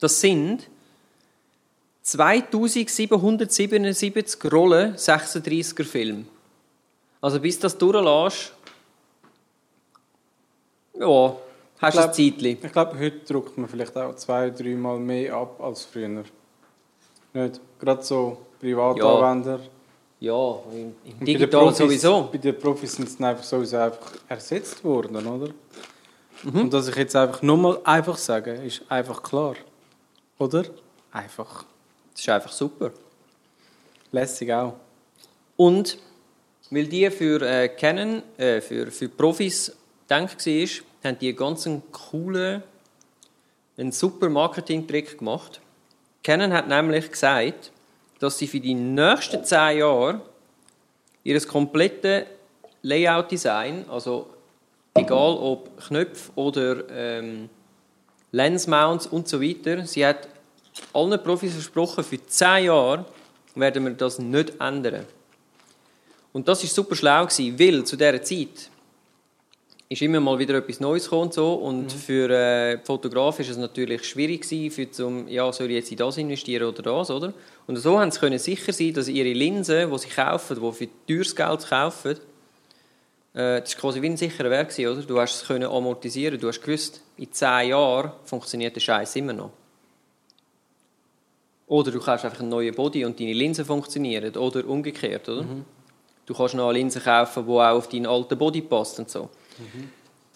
[0.00, 0.70] Das sind
[2.00, 6.26] 2777 Rollen 36er Film.
[7.20, 8.54] Also bis das durchlässt,
[10.98, 11.36] ja,
[11.78, 12.56] hast du ein Zeitchen.
[12.62, 16.24] Ich glaube, heute druckt man vielleicht auch zwei, dreimal mehr ab als früher.
[17.36, 17.60] Nicht?
[17.78, 19.60] Gerade so Privatanwender.
[20.18, 22.28] Ja, im, im den Digital Profis- sowieso.
[22.32, 25.50] Bei den Profis sind sie einfach sowieso einfach ersetzt worden, oder?
[26.42, 26.60] Mhm.
[26.62, 29.54] Und dass ich jetzt einfach nur mal einfach sage, ist einfach klar.
[30.38, 30.64] Oder?
[31.12, 31.64] Einfach.
[32.12, 32.90] Das ist einfach super.
[34.12, 34.74] Lässig auch.
[35.56, 35.98] Und
[36.70, 39.76] weil die für äh, Canon, äh, für, für Profis
[40.08, 40.68] gedacht war,
[41.04, 42.62] haben die einen ganz coolen,
[43.76, 45.60] einen super Marketing-Trick gemacht.
[46.26, 47.70] Canon hat nämlich gesagt,
[48.18, 50.20] dass sie für die nächsten zehn Jahre
[51.22, 52.24] ihr komplettes
[52.82, 54.28] Layout-Design, also
[54.96, 57.48] egal ob Knöpfe oder ähm,
[58.32, 60.26] Lensmounts und so weiter, sie hat
[60.92, 63.04] allen Profis versprochen, für zehn Jahre
[63.54, 65.06] werden wir das nicht ändern.
[66.32, 68.68] Und das ist super schlau gewesen, weil zu dieser Zeit
[69.88, 74.04] ist immer mal wieder etwas Neues gekommen so und für äh, Fotografen ist es natürlich
[74.04, 77.32] schwierig gewesen, für zum ja soll ich jetzt in das investieren oder das, oder?
[77.66, 80.88] Und so haben sie können sicher sein, dass ihre Linsen, die sie kaufen, die für
[81.06, 82.16] teures Geld kaufen,
[83.34, 85.06] äh, das ist quasi wie ein sicherer Wert gewesen, oder?
[85.06, 89.34] Du hast es können amortisieren, du hast gewusst, in zehn Jahren funktioniert der Scheiß immer
[89.34, 89.50] noch.
[91.68, 94.36] Oder du kaufst einfach einen neuen Body und deine Linsen funktionieren.
[94.36, 95.44] Oder umgekehrt, oder?
[96.24, 99.30] Du kannst noch eine Linse kaufen, die auch auf deinen alten Body passt und so.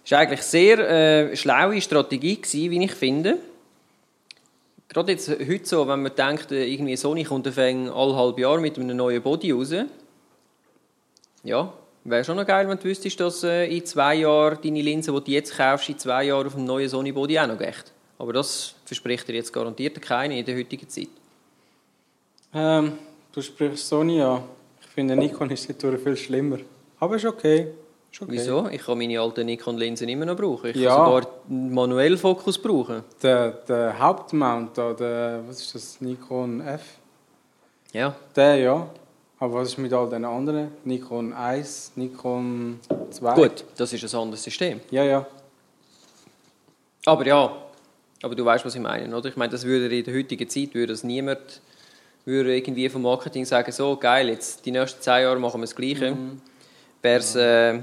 [0.03, 3.39] Das war eigentlich eine sehr äh, schlaue Strategie, gewesen, wie ich finde.
[4.89, 8.79] Gerade jetzt heute so, wenn man denkt, äh, irgendwie Sony kommt alle halb Jahr mit
[8.79, 9.73] einem neuen Body raus.
[11.45, 11.73] Ja,
[12.05, 15.21] wäre schon noch geil, wenn du wüsstest, dass äh, in zwei Jahren deine Linse, die
[15.25, 17.85] du jetzt kaufst, in zwei Jahren auf dem neuen Sony Body auch noch geht.
[18.19, 21.09] Aber das verspricht dir jetzt garantiert keiner in der heutigen Zeit.
[22.53, 22.93] Ähm,
[23.33, 24.43] du sprichst Sony an.
[24.81, 26.59] Ich finde, Nikon ist dadurch viel schlimmer.
[26.99, 27.69] Aber ist okay.
[28.12, 28.27] Okay.
[28.33, 28.68] Wieso?
[28.68, 30.70] Ich kann meine alten Nikon-Linsen immer noch brauchen.
[30.70, 30.96] Ich Ja.
[30.96, 33.03] kann sogar einen manuellen Fokus brauchen.
[33.23, 36.83] Der, der Hauptmount da, der, was ist das, Nikon F?
[37.92, 38.14] Ja.
[38.37, 38.88] Der ja.
[39.38, 40.73] Aber was ist mit all den anderen?
[40.85, 42.79] Nikon 1, Nikon
[43.11, 43.35] 2?
[43.35, 44.81] Gut, das ist ein anderes System.
[44.90, 45.27] Ja, ja.
[47.07, 47.51] Aber ja,
[48.23, 49.29] aber du weißt, was ich meine, oder?
[49.31, 51.62] Ich meine, das würde in der heutigen Zeit würde das niemand
[52.27, 55.75] würde irgendwie vom Marketing sagen, so geil, jetzt die nächsten zehn Jahre machen wir das
[55.75, 56.14] Gleiche.
[57.01, 57.81] Wäre es äh,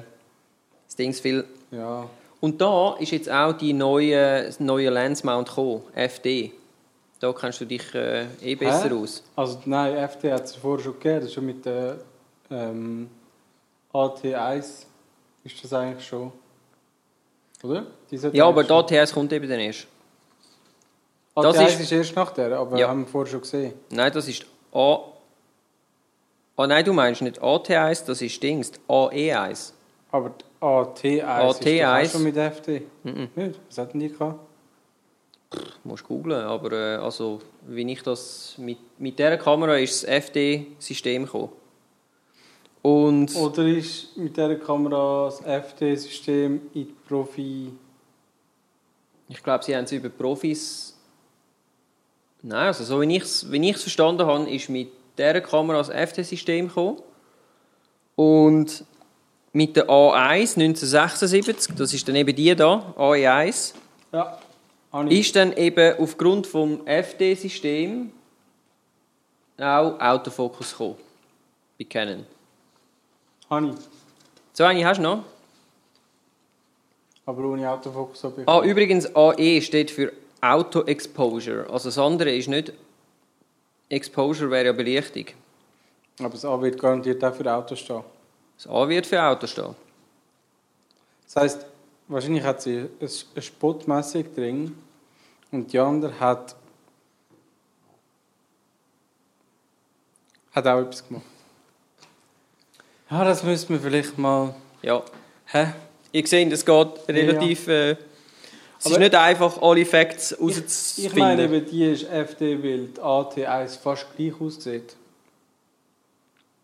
[0.98, 1.46] das Ding viel.
[1.72, 2.10] Ja.
[2.40, 6.52] Und da ist jetzt auch die neue, das neue Lensmount gekommen, FD.
[7.20, 8.94] Da kennst du dich äh, eh besser Hä?
[8.96, 9.24] aus.
[9.36, 11.16] Also nein, FD hat es vorher schon gegeben.
[11.22, 11.98] Das ist schon mit der
[12.52, 13.10] ähm,
[13.94, 14.86] AT1
[15.44, 16.32] ist das eigentlich schon.
[17.64, 17.88] Oder?
[18.34, 19.88] Ja, aber die ATS kommt eben dann erst.
[21.36, 22.88] AT1 das ist, ist- erst nach der, aber Ja.
[22.90, 23.74] haben wir vorher schon gesehen.
[23.90, 25.00] Nein, das ist A.
[26.56, 29.72] Ah nein, du meinst nicht AT1, das ist Dings, AE1.
[30.12, 32.06] Aber die AT1 ist doch AT1.
[32.06, 32.82] auch schon mit FD.
[33.04, 33.60] Nicht?
[33.68, 34.40] Was hatten die gehabt?
[35.84, 41.26] Musst googlen, aber äh, also, wie ich das mit, mit dieser Kamera ist das FD-System
[41.26, 41.50] gekommen.
[42.82, 47.72] Und Oder ist mit dieser Kamera das FD-System in die Profi...
[49.30, 50.98] ich glaube, sie haben es über Profis.
[52.42, 55.90] Nein, also so wie ich es wie ich's verstanden habe, ist mit dieser Kamera das
[55.90, 57.02] FD-System gekommen.
[58.16, 58.86] Und
[59.54, 63.74] mit der A1 1976, das ist dann eben die da, AE1,
[64.12, 64.38] Ja,
[64.92, 65.20] habe ich.
[65.22, 68.12] ist dann eben aufgrund vom FD-System
[69.60, 70.96] auch Autofokus gekommen.
[71.80, 72.26] Bei Canon.
[73.50, 73.76] Habe ich.
[74.54, 75.24] So eine hast du noch?
[77.26, 78.48] Aber ohne Autofokus-Objektiv.
[78.48, 81.68] Ah, übrigens, AE steht für Auto Exposure.
[81.70, 82.72] Also das andere ist nicht
[83.90, 85.26] Exposure wäre ja Belichtung.
[86.20, 88.02] Aber das A wird garantiert auch für Autos stehen.
[88.58, 89.76] Das A wird für Auto stehen.
[91.26, 91.66] Das heisst,
[92.08, 92.90] wahrscheinlich hat sie ein-
[93.34, 94.78] eine Spottmessung drin
[95.52, 96.56] und die andere hat,
[100.54, 101.24] hat auch etwas gemacht.
[103.10, 104.54] Ja, das müssen wir vielleicht mal.
[104.82, 105.04] Ja.
[105.46, 105.68] Hä?
[106.12, 107.68] Ihr seht, es geht relativ.
[107.68, 111.20] Äh, es ist Aber- nicht einfach, alle Facts Ich rauszufinden.
[111.20, 114.96] meine, eben die ist FD, weil die AT1 fast gleich aussieht.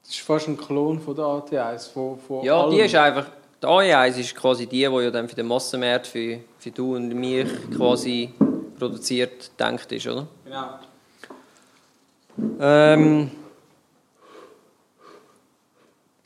[0.04, 1.92] Das ist fast ein Klon von der AT1.
[1.92, 2.86] Von, von ja, die allem.
[2.86, 3.26] ist einfach.
[3.62, 7.08] Die AE1 ist quasi die, die ja dann für den Massenmarkt, für, für du und
[7.14, 8.34] mich quasi
[8.78, 10.28] produziert, denkt ist, oder?
[10.44, 10.80] Genau.
[12.60, 13.32] Ähm,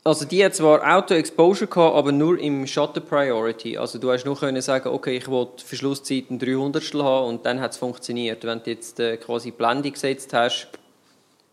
[0.02, 3.78] also die hat zwar Auto-Exposure gehabt, aber nur im Shutter Priority.
[3.78, 7.60] Also du hast nur können sagen, okay, ich will Verschlusszeit ein 300 haben und dann
[7.60, 8.42] hat es funktioniert.
[8.44, 10.68] Wenn du jetzt äh, quasi Blende gesetzt hast,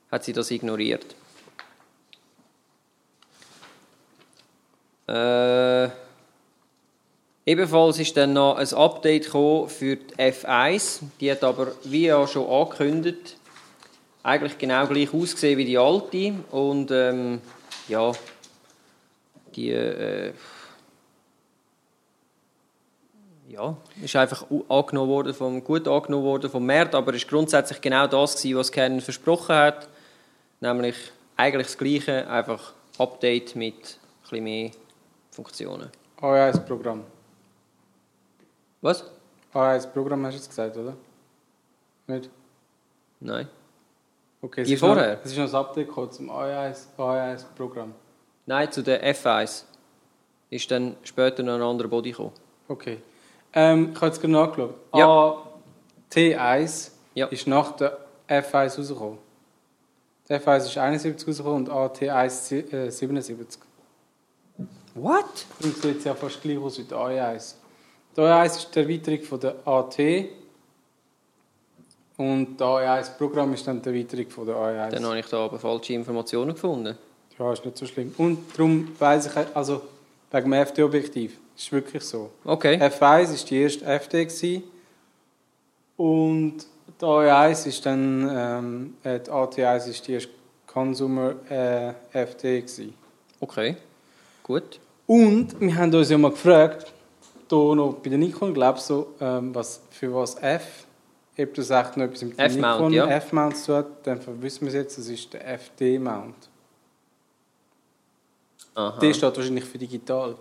[0.10, 1.06] hat sie das ignoriert.
[5.08, 5.90] Äh,
[7.46, 11.02] ebenfalls ist dann noch ein Update für die F1.
[11.20, 13.38] Die hat aber, wie ja schon angekündigt,
[14.26, 17.40] eigentlich genau gleich ausgesehen wie die alte und ähm,
[17.88, 18.12] ja
[19.56, 20.34] die äh,
[23.48, 28.08] ja ist einfach angenommen worden vom gut angenommen worden vom Markt aber ist grundsätzlich genau
[28.08, 29.88] das gewesen, was Canon versprochen hat
[30.60, 30.96] nämlich
[31.38, 34.72] eigentlich das gleiche einfach Update mit ein bisschen mehr
[35.36, 35.90] Funktionen
[36.22, 37.04] AS-Programm.
[38.82, 39.04] was
[39.54, 40.94] AS-Programm hast du jetzt gesagt, oder?
[42.08, 42.30] Nicht?
[43.20, 43.48] nein
[44.42, 45.20] Okay, es Die ist noch- vorher?
[45.24, 47.94] Es ist noch ein Update gekommen zum AS-Programm.
[48.46, 49.64] nein zu der F1
[50.52, 52.32] ist dann später noch ein anderer Body gekommen
[52.68, 53.02] Okay.
[53.54, 54.76] Ähm, ich habe jetzt gerade nachgeschaut.
[54.94, 55.38] Ja.
[56.12, 57.28] AT1 Ja.
[57.28, 59.18] ist nach der F1 rausgekommen.
[60.28, 63.62] Die F1 ist 71 rausgekommen und AT1 sie- äh, 77.
[64.96, 67.56] what Darum sieht es ja fast gleich aus wie die AE1.
[68.16, 70.00] Die AE1 ist die Erweiterung von der AT
[72.18, 74.90] und das AE1-Programm ist dann die Erweiterung von der AE1.
[74.90, 76.98] Dann habe ich da aber falsche Informationen gefunden.
[77.38, 78.14] Ja, ist nicht so schlimm.
[78.18, 79.82] Und darum weiss ich, also
[80.32, 82.32] wegen dem FD-Objektiv, ist wirklich so.
[82.46, 82.78] Okay.
[82.78, 84.64] F1 war die erste FD gewesen.
[85.98, 86.66] und
[87.02, 90.30] die AE1 ist dann, ähm, äh, die AT1 ist die erste
[90.66, 92.94] Consumer äh, FD gewesen.
[93.42, 93.76] Okay.
[94.44, 94.80] Gut.
[95.08, 96.92] Und wir haben uns ja mal gefragt,
[97.50, 100.86] hier noch bei der Nikon, glaube ich, so, ähm, was, für was F,
[101.38, 103.08] ob das echt noch etwas mit dem Nikon ja.
[103.08, 106.50] F-Mount zu hat, dann wissen wir es jetzt, das ist der FD-Mount.
[109.02, 110.36] Der steht wahrscheinlich für digital.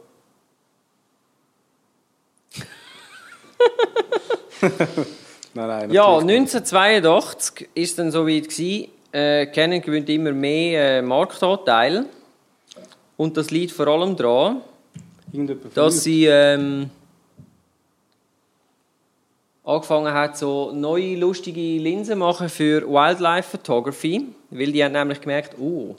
[5.54, 5.90] nein, nein.
[5.92, 6.54] Ja, natürlich nicht.
[6.54, 8.48] 1982 war es dann so weit.
[8.48, 12.06] gewesen, Äh, Canon gewinnt immer mehr äh, Marktanteil.
[13.16, 14.60] Und das liegt vor allem daran,
[15.74, 16.90] dass sie ähm,
[19.64, 25.58] angefangen hat, so neue lustige Linsen machen für Wildlife Photography, weil die haben nämlich gemerkt,
[25.58, 25.96] oh,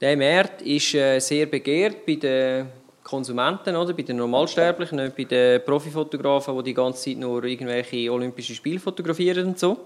[0.00, 2.66] der Markt ist äh, sehr begehrt bei den
[3.02, 3.92] Konsumenten, oder?
[3.92, 8.78] bei den Normalsterblichen, nicht bei den Profifotografen, die die ganze Zeit nur irgendwelche Olympische Spiele
[8.78, 9.76] fotografieren und so.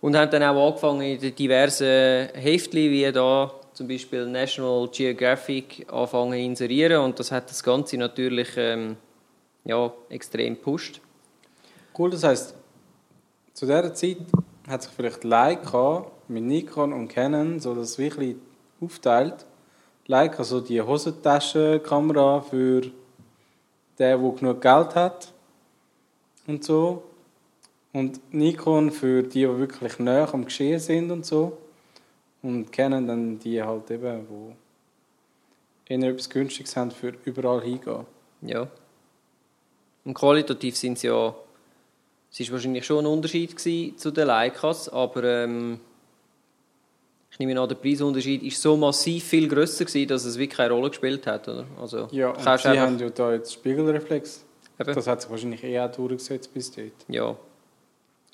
[0.00, 6.34] Und haben dann auch angefangen, in diversen Heftchen, wie da zum Beispiel National Geographic, anfangen
[6.34, 7.02] zu inserieren.
[7.02, 8.96] Und das hat das Ganze natürlich ähm,
[9.64, 11.00] ja, extrem gepusht.
[11.98, 12.54] Cool, das heisst,
[13.52, 14.18] zu dieser Zeit
[14.68, 18.36] hat sich vielleicht Leica mit Nikon und Canon so das wirklich
[18.80, 19.46] aufteilt.
[20.06, 22.92] Leica so die Hosentaschenkamera für den,
[23.98, 25.32] der genug Geld hat
[26.46, 27.02] und so.
[27.92, 31.58] Und Nikon für die, die wirklich näher am Geschehen sind und so.
[32.42, 34.52] Und kennen dann die halt eben, wo
[35.86, 38.04] eher etwas Günstiges haben für überall hingehen.
[38.42, 38.66] Ja.
[40.04, 41.34] Und qualitativ sind sie ja.
[42.32, 45.78] Es war wahrscheinlich schon ein Unterschied zu den Leicas, aber ähm,
[47.30, 50.72] ich nehme an, der Preisunterschied ist so massiv viel grösser gewesen, dass es wirklich keine
[50.74, 51.66] Rolle gespielt hat, oder?
[51.80, 54.44] Also, Ja, und sie einfach- haben ja da jetzt Spiegelreflex.
[54.80, 54.94] Eben.
[54.94, 56.92] Das hat sich wahrscheinlich eh auch durchgesetzt bis dort.
[57.08, 57.36] ja.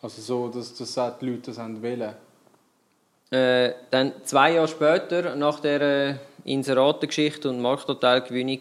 [0.00, 2.14] Also so, dass, dass auch die Leute das haben wollen.
[3.30, 6.14] Äh, dann zwei Jahre später, nach der äh,
[6.44, 8.60] Inseratengeschichte und Marktanteilgewinnung,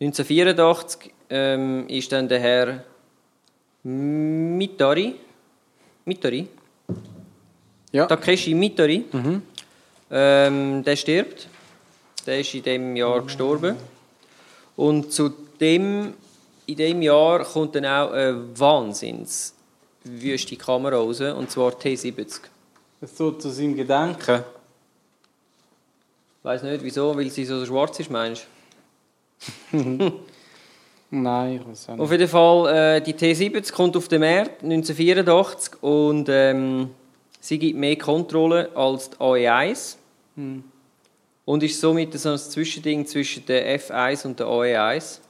[0.00, 2.84] 1984, ähm, ist dann der Herr
[3.82, 5.16] Mitari,
[6.06, 6.48] Mitari,
[7.92, 8.06] Ja.
[8.06, 9.04] Takeshi Mitari,
[10.10, 11.48] ähm, der stirbt.
[12.26, 13.76] Der ist in dem Jahr gestorben.
[14.76, 15.28] Und zu
[15.60, 16.14] dem,
[16.66, 19.54] in dem Jahr kommt dann auch eine wahnsinns
[20.04, 22.40] wüste Kamera raus, und zwar T70.
[23.06, 24.44] So zu seinem Gedenken.
[26.42, 28.46] Weiß nicht wieso, weil sie so schwarz ist, meinst
[31.10, 31.92] Nein, ich weiß du?
[31.92, 32.00] nicht.
[32.00, 36.90] Auf jeden Fall, äh, die T70 kommt auf den Markt 1984 und ähm,
[37.40, 39.96] sie gibt mehr Kontrolle als die AE1
[40.36, 40.64] Hm.
[41.44, 45.20] und ist somit so ein Zwischending zwischen der F1 und der AE1.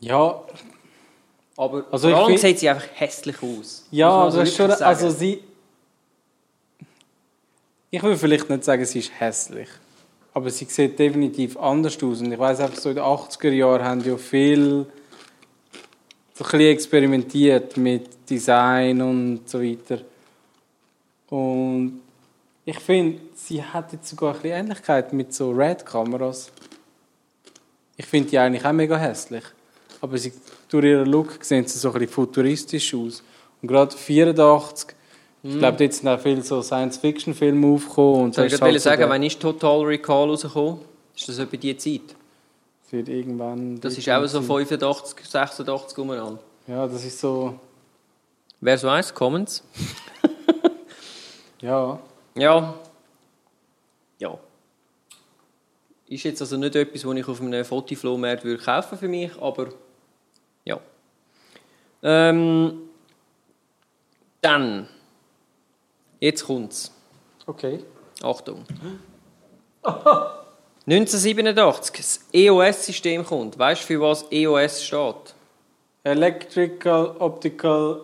[0.00, 0.42] Ja,
[1.56, 3.86] Aber Also vor ich allem sieht sie einfach hässlich aus.
[3.90, 5.04] ja, man das ist schon, wirklich sagen.
[5.04, 5.44] also sie...
[7.90, 9.68] Ich will vielleicht nicht sagen, sie ist hässlich.
[10.32, 12.20] Aber sie sieht definitiv anders aus.
[12.20, 14.86] Und ich weiß einfach, so in den 80er Jahren haben ja viel
[16.34, 20.00] so ein bisschen experimentiert mit Design und so weiter.
[21.30, 22.00] Und
[22.64, 26.50] ich finde, sie hat jetzt sogar ein bisschen Ähnlichkeit mit so Red-Kameras.
[27.96, 29.44] Ich finde die eigentlich auch mega hässlich.
[30.00, 30.32] Aber sie,
[30.68, 33.22] durch ihren Look sehen sie so ein bisschen futuristisch aus.
[33.62, 34.94] Und gerade 84,
[35.42, 38.22] ich glaube, dort sind auch viele so Science-Fiction-Filme aufgekommen.
[38.24, 40.78] Und ich das gerade halt so sagen, der- wann ist Total Recall rausgekommen?
[41.16, 42.00] Ist das etwa die Zeit?
[42.90, 43.80] wird irgendwann...
[43.80, 46.38] Das ist auch so 85, 86 umeinander.
[46.68, 47.58] Ja, das ist so...
[48.60, 49.64] Wer es weiß, Comments.
[51.60, 51.98] Ja,
[52.36, 52.74] Ja.
[54.18, 54.38] Ja.
[56.06, 59.68] Ist jetzt also nicht etwas, was ich auf einem Fotiflohmarkt würde kaufen für mich, aber.
[62.04, 62.82] Ähm,
[64.42, 64.88] dann,
[66.20, 66.92] jetzt kommt's.
[67.46, 67.82] okay.
[68.22, 68.64] Achtung.
[70.86, 73.58] 1987, das EOS-System kommt.
[73.58, 75.34] Weißt du, für was EOS steht?
[76.04, 78.02] Electrical Optical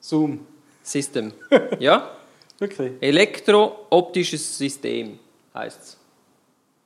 [0.00, 0.46] Zoom.
[0.82, 1.32] System.
[1.78, 2.10] Ja?
[2.58, 2.92] Wirklich?
[3.00, 5.18] Elektro-optisches System
[5.54, 5.96] heißt es.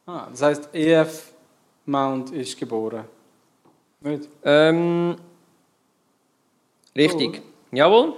[0.07, 1.33] Ah, das heisst, EF
[1.87, 3.05] Mount ist geboren.
[4.01, 4.29] Nicht?
[4.45, 5.17] Ähm,
[6.97, 7.43] richtig.
[7.71, 8.15] Jawohl.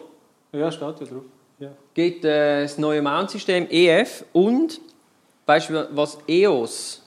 [0.52, 1.24] Ja, steht ja drauf.
[1.58, 1.70] Ja.
[1.94, 4.80] Gibt äh, das neue Mount-System EF und
[5.46, 7.02] weißt du, was EOS?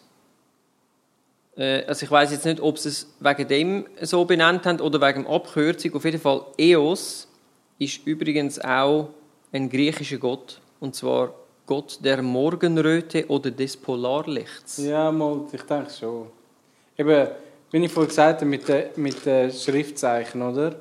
[1.57, 5.01] Äh, also ich weiß jetzt nicht, ob sie es wegen dem so benannt haben oder
[5.01, 5.95] wegen der Abkürzung.
[5.95, 7.27] Auf jeden Fall EOS
[7.79, 9.09] ist übrigens auch
[9.51, 11.33] ein griechischer Gott und zwar
[11.65, 14.77] Gott der Morgenröte oder des Polarlichts.
[14.77, 16.27] Ja, mal, ich denke schon.
[16.97, 17.27] Eben,
[17.71, 20.75] wie ich vorhin gesagt habe, mit den, mit den Schriftzeichen, oder?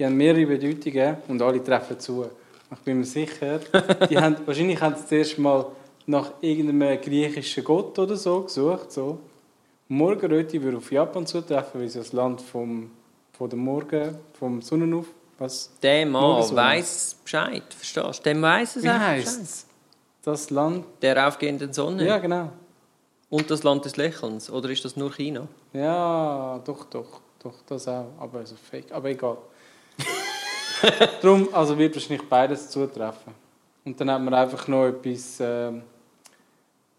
[0.00, 2.24] Die haben mehrere Bedeutungen und alle treffen zu.
[2.72, 3.60] Ich bin mir sicher,
[4.08, 5.66] die haben, wahrscheinlich haben sie zuerst mal
[6.06, 8.90] nach irgendeinem griechischen Gott oder so gesucht.
[8.92, 9.18] So.
[9.88, 12.90] Morgenröte würde auf Japan zutreffen, weil es das Land vom,
[13.32, 15.04] von der Morgen, vom Sonnenauf...
[15.38, 15.70] Was?
[15.82, 18.22] Der Mann weiß Bescheid, verstehst du?
[18.22, 19.66] Der weiß es Wie heisst es?
[20.22, 20.86] Das Land...
[21.02, 22.06] Der aufgehenden Sonne.
[22.06, 22.50] Ja, genau.
[23.28, 24.50] Und das Land des Lächelns.
[24.50, 25.46] Oder ist das nur China?
[25.74, 28.06] Ja, doch, doch, doch, das auch.
[28.18, 28.92] Aber so fake.
[28.92, 29.36] Aber egal.
[31.22, 33.34] Darum, also wird wahrscheinlich beides zutreffen.
[33.84, 35.82] Und dann hat man einfach noch etwas ähm,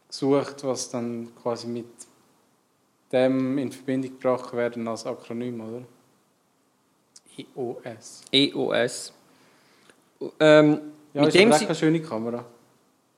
[0.07, 1.85] gesucht, was dann quasi mit
[3.11, 5.83] dem in Verbindung gebracht werden als Akronym, oder?
[7.37, 8.21] IOS.
[8.31, 9.13] EOS.
[10.39, 10.79] Ähm,
[11.13, 12.45] Ja, mit ist dem eine schöne Kamera.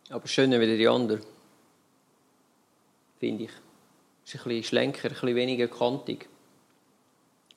[0.09, 1.20] aber schöner wie die andere.
[3.20, 3.49] Finde ich.
[4.26, 6.28] Ist ein bisschen schlenker, ein bisschen weniger kantig.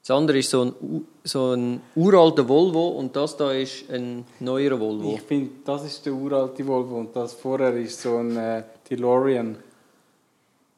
[0.06, 4.78] Das andere ist so ein, so ein uralter Volvo und das da ist ein neuerer
[4.78, 5.14] Volvo.
[5.16, 9.56] Ich finde, das ist der uralte Volvo und das vorher ist so ein äh, DeLorean.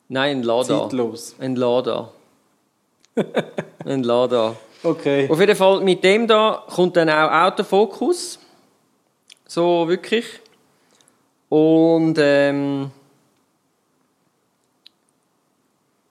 [0.08, 0.80] Nein, ein Lada.
[0.80, 1.36] Zeitlos.
[1.38, 2.10] Ein Lada.
[3.84, 4.56] ein Lada.
[4.80, 5.28] Okay.
[5.28, 8.38] Auf jeden Fall, mit dem da kommt dann auch Autofokus.
[9.44, 10.24] So wirklich.
[11.48, 12.92] Und ähm,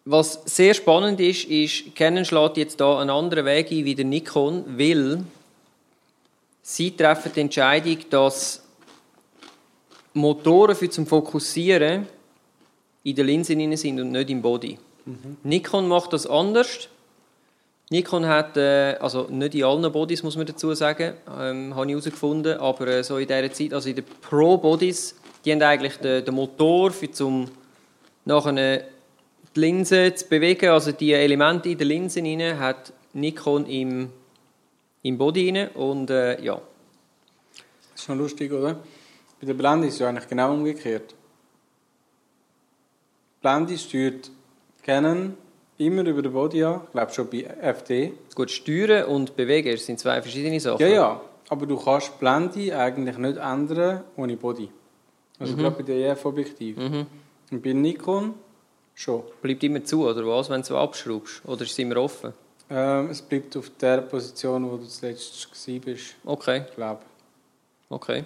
[0.09, 4.05] was sehr spannend ist, ist, Canon schlägt jetzt da einen anderen Weg ein wie der
[4.05, 5.23] Nikon, weil
[6.61, 8.63] sie treffen die Entscheidung, dass
[10.13, 12.07] Motoren für zum Fokussieren
[13.03, 14.79] in der Linse drin sind und nicht im Body.
[15.43, 16.87] Nikon macht das anders.
[17.89, 21.91] Nikon hat, äh, also nicht in allen Bodies muss man dazu sagen, ähm, habe ich
[21.91, 26.25] herausgefunden, aber äh, so in dieser Zeit, also in den Pro-Bodies, die haben eigentlich den,
[26.25, 27.49] den Motor für zum
[28.25, 28.83] nachher
[29.55, 34.09] die Linse zu bewegen, also die Elemente in der Linse rein, hat Nikon im,
[35.03, 36.55] im Body rein und äh, ja.
[37.91, 38.75] Das ist schon lustig, oder?
[39.39, 41.13] Bei der Blende ist es ja eigentlich genau umgekehrt.
[43.37, 44.31] Die Blende steuert
[44.83, 45.35] Canon
[45.77, 48.13] immer über den Body an, ich glaube schon bei FD.
[48.35, 50.81] Gut, steuern und bewegen das sind zwei verschiedene Sachen.
[50.81, 54.69] Ja, ja, aber du kannst die Blende eigentlich nicht ändern ohne Body.
[55.39, 55.57] Also Mhm.
[55.59, 56.77] gerade bei den EF-Objektiv.
[56.77, 58.33] Und bei Nikon
[58.97, 59.23] schon.
[59.41, 61.41] Bleibt immer zu, oder was, wenn du abschraubst?
[61.45, 62.33] Oder ist es immer offen?
[62.69, 65.47] Ähm, es bleibt auf der Position, wo du zuletzt
[65.85, 67.01] bist, Okay, ich glaube.
[67.89, 68.23] okay.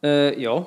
[0.00, 0.64] Äh, ja.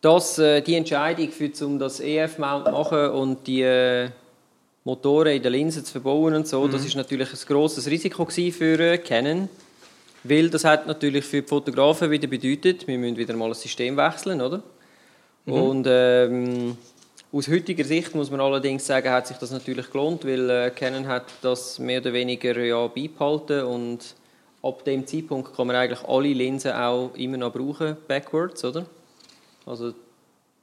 [0.00, 4.08] Das, äh, die Entscheidung, für, um das EF-Mount zu machen und die äh,
[4.84, 8.78] Motoren in der Linse zu verbauen und so, das ist natürlich ein grosses Risiko für
[8.78, 9.48] äh, Canon.
[10.22, 13.96] Weil das hat natürlich für die Fotografen wieder bedeutet, wir müssen wieder mal ein System
[13.96, 14.62] wechseln, oder?
[15.46, 16.76] Und ähm,
[17.32, 21.06] aus heutiger Sicht muss man allerdings sagen, hat sich das natürlich gelohnt, weil äh, Canon
[21.06, 24.14] hat das mehr oder weniger ja, beibehalten und
[24.62, 28.86] ab dem Zeitpunkt kann man eigentlich alle Linsen auch immer noch brauchen, backwards, oder?
[29.64, 29.92] Also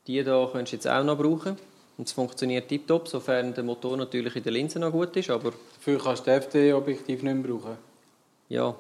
[0.08, 1.58] die da kannst du jetzt auch noch brauchen
[1.98, 5.54] und es funktioniert tiptop, sofern der Motor natürlich in der Linse noch gut ist, aber
[5.76, 7.78] Dafür kannst du das FD-Objektiv nicht mehr brauchen.
[8.50, 8.76] ja,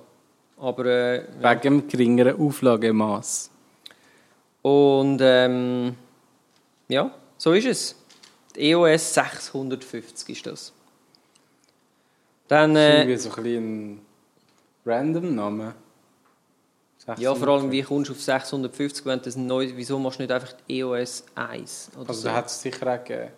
[0.58, 1.52] aber äh, ja.
[1.52, 3.53] Wegen dem geringeren Auflagemaß.
[4.64, 5.96] Und ähm,
[6.88, 7.96] ja, so ist es.
[8.56, 10.74] Die EOS 650 ist das.
[12.48, 14.06] Dann, Das ist äh, irgendwie so ein bisschen ein
[14.86, 15.76] random Name.
[17.18, 20.32] ja, vor allem, wie kommst du auf 650, wenn das neu, wieso machst du nicht
[20.32, 21.92] einfach die EOS 1?
[21.98, 22.28] Oder Also so?
[22.30, 23.32] da hat es sicher auch gegeben.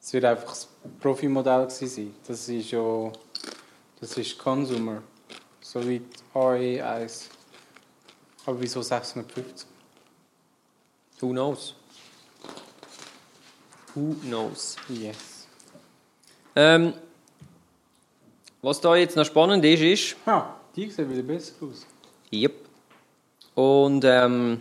[0.00, 0.68] Es wird einfach das
[1.00, 2.14] Profimodell gewesen sein.
[2.26, 3.12] Das ist ja...
[4.00, 5.02] Das ist Consumer.
[5.60, 7.24] So wie die RE1.
[8.46, 9.66] Aber wieso 650?
[11.20, 11.74] Who knows?
[13.94, 14.76] Who knows?
[14.88, 15.46] Yes.
[16.54, 16.92] Ähm,
[18.62, 21.86] was da jetzt noch spannend ist, ist, Ah, die sehen wieder besser aus.
[22.32, 22.54] Yep.
[23.54, 24.60] Und ähm,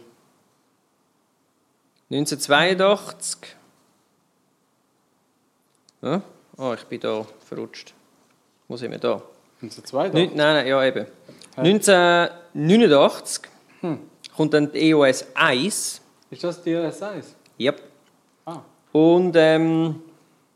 [2.10, 3.56] 1982.
[6.02, 6.22] Ja?
[6.58, 7.94] Oh, ich bin da verrutscht.
[8.68, 9.22] Wo sind wir da?
[9.62, 11.06] Und so zwei Neun, nein, nein, ja eben.
[11.56, 13.50] 1989
[14.36, 16.02] kommt dann die EOS 1.
[16.30, 17.26] Ist das die RS1?
[17.60, 17.82] Yep.
[18.46, 18.62] Ah.
[18.92, 20.02] Und ähm,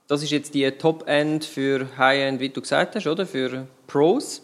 [0.08, 3.26] das ist jetzt die Top-End für High-End, wie du gesagt hast, oder?
[3.26, 4.42] Für Pros.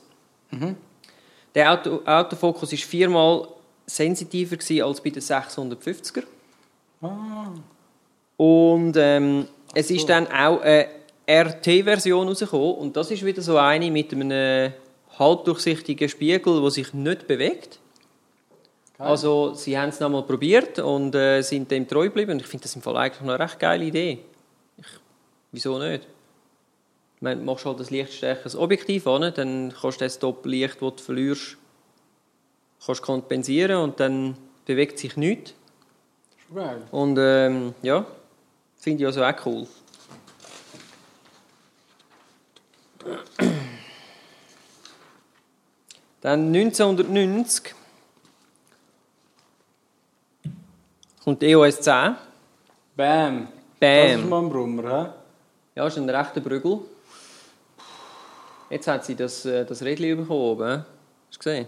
[1.54, 3.48] Der Auto Autofokus ist viermal
[3.86, 6.24] sensitiver als bei den 650er.
[7.02, 7.52] Ah.
[8.38, 10.88] Und ähm, es ist dann auch eine
[11.30, 12.76] RT-Version rausgekommen.
[12.76, 14.74] Und das ist wieder so eine mit einem
[15.20, 17.80] halbdurchsichtigen Spiegel, der sich nicht bewegt.
[18.98, 19.08] Geil.
[19.08, 22.32] Also, sie haben es nochmal probiert und äh, sind dem treu geblieben.
[22.32, 24.20] Und ich finde das im Fall eigentlich noch eine recht geile Idee.
[24.78, 24.86] Ich,
[25.52, 26.08] wieso nicht?
[27.18, 31.04] Ich meine, machst halt das lichtstärkeres Objektiv an, dann kannst du das Top-Licht, das du
[31.04, 31.58] verlierst,
[32.86, 35.54] kannst kompensieren und dann bewegt sich nichts.
[36.54, 36.82] Geil.
[36.92, 38.06] Und ähm, ja,
[38.78, 39.68] finde ich also auch cool.
[46.22, 47.77] Dann 1990
[51.28, 52.16] kommt EOS 10.
[52.96, 53.50] Bam.
[53.78, 54.22] Das Bam.
[54.22, 55.10] ist mal ein Brummer, hä?
[55.76, 56.80] Ja, ist ein rechter Brügel.
[58.70, 60.70] Jetzt hat sie das, äh, das Rädchen bekommen oben.
[60.70, 60.86] Hast
[61.34, 61.68] du gesehen?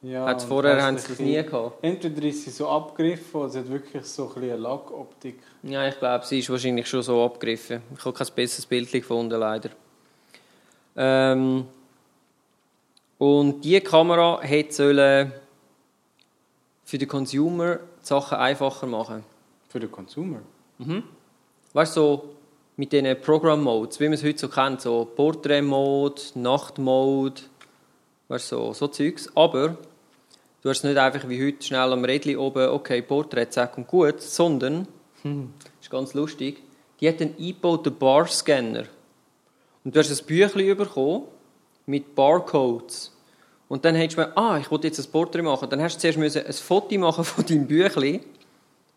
[0.00, 1.84] Ja, Hat's vorher das haben sie das nie gehabt.
[1.84, 5.38] Entweder ist sie so abgegriffen oder sie hat wirklich so ein eine Lackoptik.
[5.64, 7.82] Ja, ich glaube, sie ist wahrscheinlich schon so abgegriffen.
[7.94, 9.68] Ich habe kein besseres Bild gefunden, leider.
[10.96, 11.66] Ähm,
[13.18, 15.32] und diese Kamera hätte sollen
[16.86, 19.24] für den Consumer die Sachen einfacher machen.
[19.68, 20.40] Für den Consumer.
[21.72, 22.34] Weißt du, so
[22.76, 27.42] mit diesen Programm-Modes, wie man es heute so kennt, so Portrait-Mode, Nacht-Mode,
[28.28, 29.30] weißt du, so, so Zeugs.
[29.36, 29.76] Aber
[30.62, 33.86] du hast es nicht einfach wie heute schnell am Rädchen oben, okay, Portrait, zack und
[33.86, 34.88] gut, sondern,
[35.22, 36.62] hm, ist ganz lustig,
[37.00, 38.84] die hat einen eingebauten Bar-Scanner.
[39.84, 41.24] Und du hast ein Büchlein bekommen
[41.86, 43.13] mit Barcodes.
[43.68, 45.68] Und dann hättest du mir, ah, ich wollte jetzt ein Porträt machen.
[45.70, 48.20] Dann hast du zuerst müssen ein Foto machen von deinem Büchlein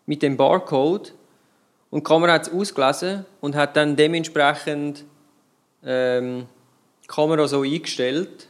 [0.06, 1.14] mit dem Barcode.
[1.90, 5.06] Und die Kamera hat es ausgelesen und hat dann dementsprechend
[5.84, 6.46] ähm,
[7.04, 8.48] die Kamera so eingestellt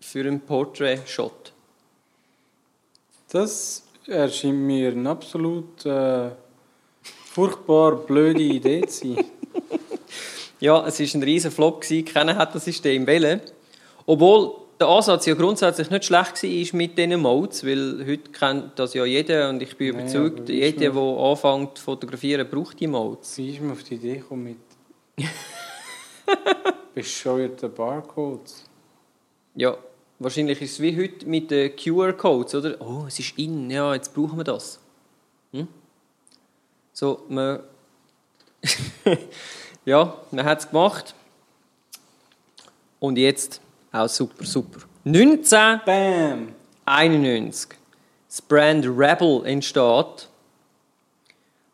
[0.00, 1.52] für einen Portrait-Shot.
[3.30, 6.30] Das erscheint mir eine absolut äh,
[7.02, 9.24] furchtbar blöde Idee zu sein.
[10.60, 11.82] Ja, es war ein riesen Flop.
[11.82, 12.04] gewesen.
[12.04, 13.40] Keiner hat das System wählen.
[14.08, 18.94] Obwohl der Ansatz ja grundsätzlich nicht schlecht war mit diesen Modes, weil heute kennt das
[18.94, 23.36] ja jeder und ich bin Ja, überzeugt, jeder, der anfängt zu fotografieren, braucht die Modes.
[23.36, 24.56] Wie ist man auf die Idee gekommen
[25.16, 25.26] mit
[26.94, 28.64] bescheuerten Barcodes?
[29.54, 29.76] Ja,
[30.18, 32.80] wahrscheinlich ist es wie heute mit den QR-Codes, oder?
[32.80, 34.80] Oh, es ist in, ja, jetzt brauchen wir das.
[35.52, 35.68] Hm?
[36.94, 37.60] So, man...
[39.84, 41.14] ja, man hat es gemacht.
[43.00, 43.60] Und jetzt
[43.92, 44.80] auch super, super.
[45.04, 47.70] 1991.
[47.70, 47.78] Bam!
[48.28, 50.28] Das Brand Rebel entsteht.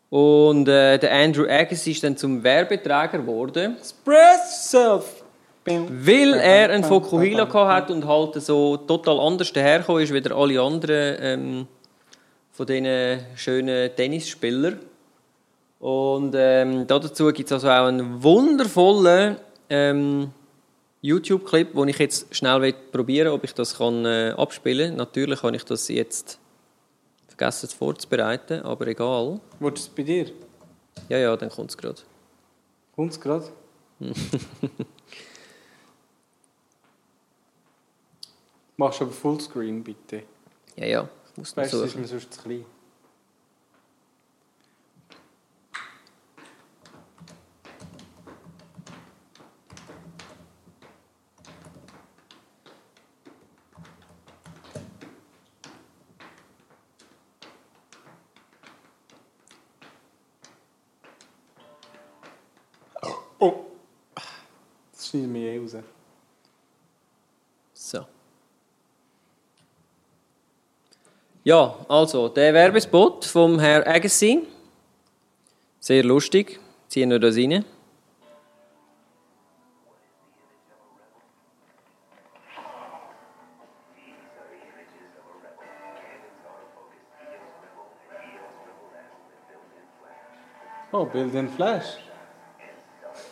[0.09, 3.75] Und äh, der Andrew Agassi ist dann zum Werbeträger geworden.
[3.77, 5.23] Express yourself!
[5.65, 11.17] Weil er einen Fokuhila hat und halt so total anders dahergekommen ist, wie alle anderen
[11.19, 11.67] ähm,
[12.51, 14.79] von diesen schönen Tennisspielern.
[15.79, 19.37] Und ähm, dazu gibt es also auch einen wundervollen
[19.69, 20.31] ähm,
[21.05, 24.97] YouTube-Clip, den ich jetzt schnell probieren ob ich das kann, äh, abspielen kann.
[24.97, 26.39] Natürlich habe ich das jetzt
[27.27, 29.39] vergessen es vorzubereiten, aber egal.
[29.59, 30.31] Wolltest du es bei dir?
[31.09, 32.01] Ja, ja, dann kommt es gerade.
[32.95, 33.49] Kommt's gerade?
[38.77, 40.23] Machst aber Fullscreen bitte.
[40.75, 42.65] Ja, ja, ich muss Weißt du, es ist mir sonst zu klein.
[63.39, 63.65] Oh!
[64.91, 65.75] Das schneiden wir eh raus.
[67.73, 68.05] So.
[71.43, 74.47] Ja, also, der Werbespot vom Herr Agassi.
[75.79, 76.59] Sehr lustig.
[76.87, 77.63] Ziehen wir das rein.
[90.91, 91.97] Oh, Bild in Flash.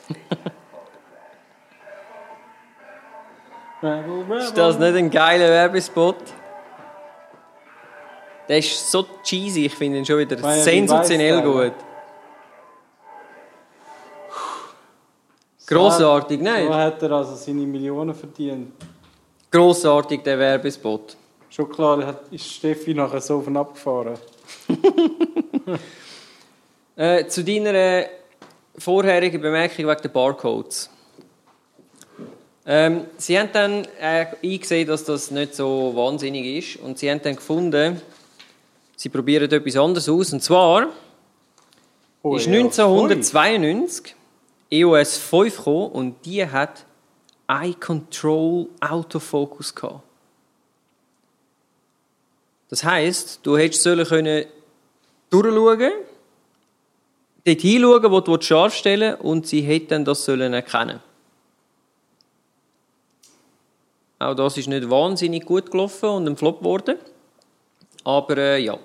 [4.37, 6.15] Ist das nicht ein geiler Werbespot?
[8.47, 11.73] Der ist so cheesy, ich finde ihn schon wieder Weil sensationell Weißteile- gut.
[15.67, 16.73] Grossartig, So nein?
[16.73, 18.73] hat er also seine Millionen verdient.
[19.49, 21.15] Grossartig, der Werbespot.
[21.49, 24.17] Schon klar hat, ist Steffi nachher so von abgefahren.
[26.95, 28.05] Äh, zu deiner
[28.77, 30.89] vorherigen Bemerkung wegen der Barcodes.
[32.65, 37.21] Ähm, sie haben dann äh, eingesehen, dass das nicht so wahnsinnig ist und sie haben
[37.21, 38.01] dann gefunden,
[38.95, 40.31] sie probieren etwas anderes aus.
[40.31, 40.87] Und zwar
[42.25, 44.15] Oh, ist ja, 1992
[44.71, 46.85] EOS 5 gekommen und die hat
[47.49, 50.03] Eye Control Autofocus gehabt.
[52.69, 54.45] Das heisst, du hättest sollen können
[55.29, 55.91] durchschauen,
[57.45, 60.99] dort hinschauen, wo du scharf stellen und sie hätten das sollen erkennen.
[64.19, 66.97] Auch das ist nicht wahnsinnig gut gelaufen und ein Flop geworden.
[68.03, 68.77] Aber äh, ja.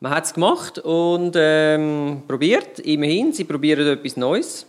[0.00, 2.78] Man hat es gemacht und ähm, probiert.
[2.80, 4.66] Immerhin, sie probieren etwas Neues.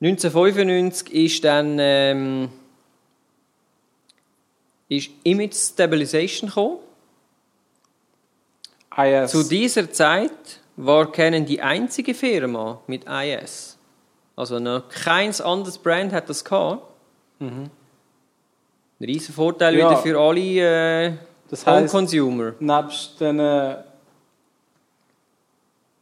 [0.00, 2.50] 1995 ist dann ähm,
[4.88, 6.78] ist Image Stabilization gekommen.
[8.96, 9.30] IS.
[9.30, 13.78] Zu dieser Zeit war Canon die einzige Firma mit IS.
[14.36, 16.82] Also noch kein anderes Brand hat das gehabt.
[17.40, 17.70] Ein
[19.00, 19.90] riesen Vorteil Ja.
[19.90, 20.40] wieder für alle
[21.08, 21.12] äh,
[21.48, 22.54] Das Home heisst- Consumer.
[22.58, 23.76] Nebst den äh,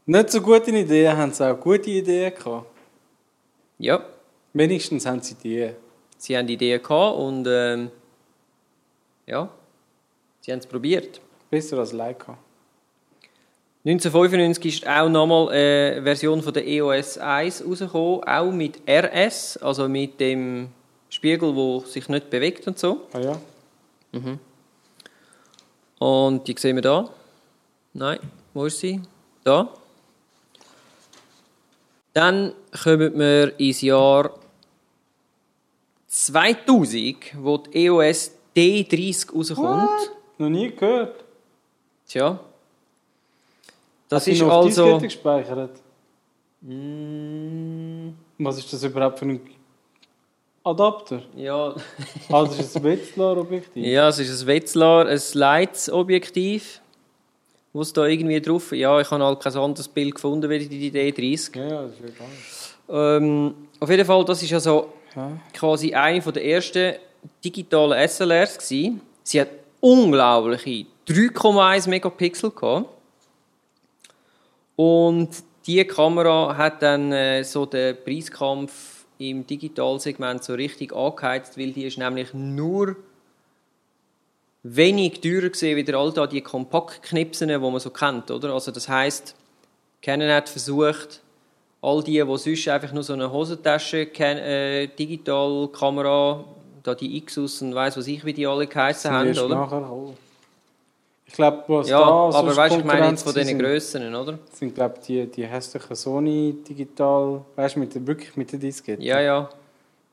[0.06, 2.66] nicht so guten Ideen haben sie auch gute Ideen gehabt.
[3.78, 4.04] Ja,
[4.54, 5.70] Wenigstens haben sie die.
[6.18, 7.90] sie haben die Idee gehabt und ähm,
[9.26, 9.48] ja,
[10.40, 11.20] sie haben es probiert.
[11.50, 12.36] Besser als Leica.
[13.84, 19.88] 1995 ist auch nochmal eine Version von der EOS 1 rausgekommen, auch mit RS, also
[19.88, 20.68] mit dem
[21.08, 23.08] Spiegel, der sich nicht bewegt und so.
[23.12, 23.40] Ah ja?
[25.98, 27.08] Und die sehen wir da.
[27.92, 28.20] Nein,
[28.54, 29.00] wo ist sie?
[29.42, 29.68] Da.
[32.12, 32.52] Dann
[32.84, 34.30] kommen wir ins Jahr
[36.06, 40.12] 2000, wo die EOS D30 rauskommt.
[40.38, 41.24] Noch nie gehört.
[42.06, 42.38] Tja.
[44.12, 44.66] Das ist also.
[44.98, 45.80] Diskette gespeichert.
[46.60, 49.40] Mm, Was ist das überhaupt für ein
[50.64, 51.22] Adapter.
[51.34, 51.74] Ja,
[52.28, 53.84] das ist ein Wetzlar-Objektiv.
[53.84, 56.80] ja es ist ein Wetzlar, ein Leitzobjektiv,
[57.72, 58.70] wo es da irgendwie drauf...
[58.72, 61.58] Ja, ich habe halt kein anderes Bild gefunden wie die D30.
[61.58, 63.16] Ja, ja, das ist egal.
[63.16, 65.32] Ähm, auf jeden Fall, das ist ja so Ja.
[65.52, 66.94] quasi eine der ersten
[67.42, 69.00] digitalen SLRs gewesen.
[69.24, 69.48] Sie hat
[69.80, 72.86] unglaubliche 3,1 Megapixel gehabt.
[74.82, 75.28] Und
[75.64, 81.84] diese Kamera hat dann äh, so den Preiskampf im Digitalsegment so richtig angeheizt, weil die
[81.84, 82.96] ist nämlich nur
[84.64, 88.52] wenig teurer gesehen wie der alte die Kompaktknipsen, die man so kennt, oder?
[88.52, 89.36] Also das heißt,
[90.00, 91.20] Canon hat versucht,
[91.80, 96.44] all die, die sonst einfach nur so eine Hosentasche, äh, Digitalkamera,
[96.82, 99.54] da die Xus und weiss was ich, wie die alle geheissen Sind haben, oder?
[99.54, 100.16] nachher gekommen.
[101.32, 102.04] Ich glaube, was Ja, da
[102.38, 104.38] aber weißt ich meine jetzt von diesen Grössen, oder?
[104.52, 109.02] sind glaube die, die hässlichen Sony Digital, weißt du, mit der, wirklich mit der Diskette.
[109.02, 109.48] Ja, ja.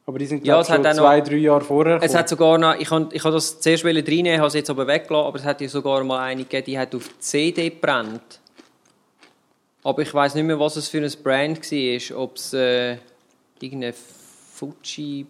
[0.06, 2.20] Aber die sind Ja, glaube ich auch noch- zwei, drei Jahre vorher Es gekommen.
[2.20, 5.28] hat sogar noch, ich habe ich hab das zuerst reinnehmen, habe es jetzt aber weggelassen,
[5.28, 8.40] aber es hat ja sogar mal eine gegeben, die hat auf CD gebrannt.
[9.84, 12.96] Aber ich weiß nicht mehr, was es für ein Brand war, ob es äh,
[13.60, 13.94] irgendeine
[14.54, 15.26] Fuji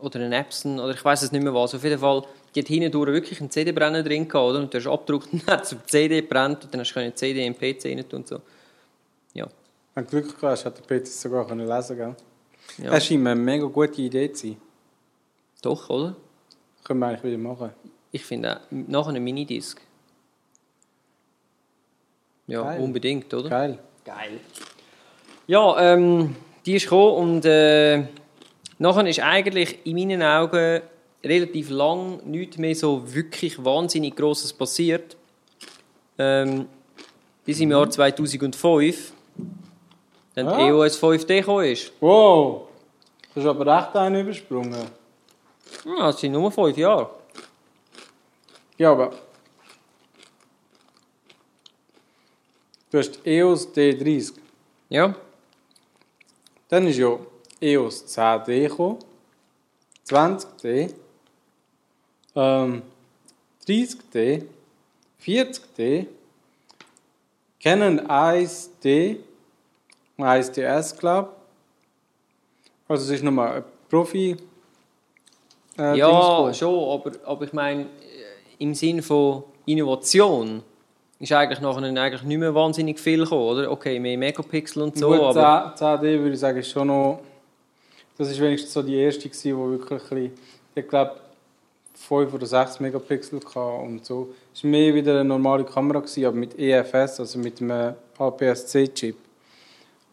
[0.00, 1.74] oder ein Epson oder ich weiß es nicht mehr was.
[1.74, 2.22] Auf jeden Fall,
[2.54, 4.58] die hat hinten durch wirklich einen CD-Brenner drin gehabt, oder?
[4.60, 7.14] Und du hast abgedruckt und dann hat die CD gebrannt und dann hast du eine
[7.14, 8.40] CD in den PC rein tun und so.
[9.32, 9.48] Ja.
[9.94, 12.14] Wenn du Glück gehabt hast, hat der PC sogar können lesen gell?
[12.78, 12.90] ja.
[12.90, 14.56] Das scheint mir eine mega gute Idee zu sein.
[15.62, 16.14] Doch, oder?
[16.84, 17.70] Können wir eigentlich wieder machen.
[18.12, 19.80] Ich finde auch, nachher eine Minidisc.
[22.46, 22.80] Ja, Geil.
[22.80, 23.48] unbedingt, oder?
[23.48, 23.78] Geil.
[24.04, 24.40] Geil.
[25.46, 26.36] Ja, ähm,
[26.66, 28.04] die ist gekommen und äh,
[28.78, 30.82] nachher ist eigentlich in meinen Augen
[31.24, 35.16] relativ lang nichts mehr so wirklich wahnsinnig Grosses passiert.
[36.18, 36.66] Ähm,
[37.44, 39.12] bis im Jahr 2005,
[40.34, 40.68] dann die.
[40.68, 41.92] EOS 5D gekommen ist.
[42.00, 42.68] Wow!
[43.34, 44.86] Du hast aber echt einen übersprungen.
[45.84, 47.10] Ja, das sind nur fünf Jahre.
[48.78, 49.12] Ja, aber.
[52.90, 54.34] Du hast EOS D30.
[54.88, 55.14] Ja,
[56.68, 57.18] Dann ist ja
[57.60, 58.98] EOS 10D gekommen.
[60.08, 60.94] 20D.
[62.36, 62.82] Ähm,
[63.66, 64.42] 30D.
[65.24, 66.06] 40D.
[67.60, 69.18] Canon 1D.
[70.18, 72.90] 1DS, glaube ich.
[72.90, 74.36] Also es ist nochmal ein Profi.
[75.78, 77.86] Äh, ja schon, aber, aber ich meine, äh,
[78.58, 80.62] im Sinn von Innovation
[81.18, 83.70] ist eigentlich nachher eigentlich nicht mehr wahnsinnig viel gekommen, oder?
[83.70, 85.74] Okay, mehr Megapixel und so, Gut, aber...
[85.74, 87.20] 10, 10D würde ich sagen, ist schon noch.
[88.16, 90.32] Das ist wenigstens so die erste, gewesen, die wirklich ein bisschen,
[90.74, 91.16] ich glaube,
[91.94, 94.34] 5 oder 6 Megapixel hatte und so.
[94.52, 99.16] Es war mehr wieder eine normale Kamera, gewesen, aber mit EFS, also mit einem APS-C-Chip.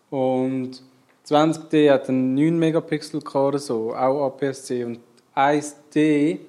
[0.09, 0.81] Und
[1.27, 4.83] 20D hat einen 9 Megapixel gehabt oder so, auch APS-C.
[4.83, 4.99] Und
[5.35, 6.39] 1D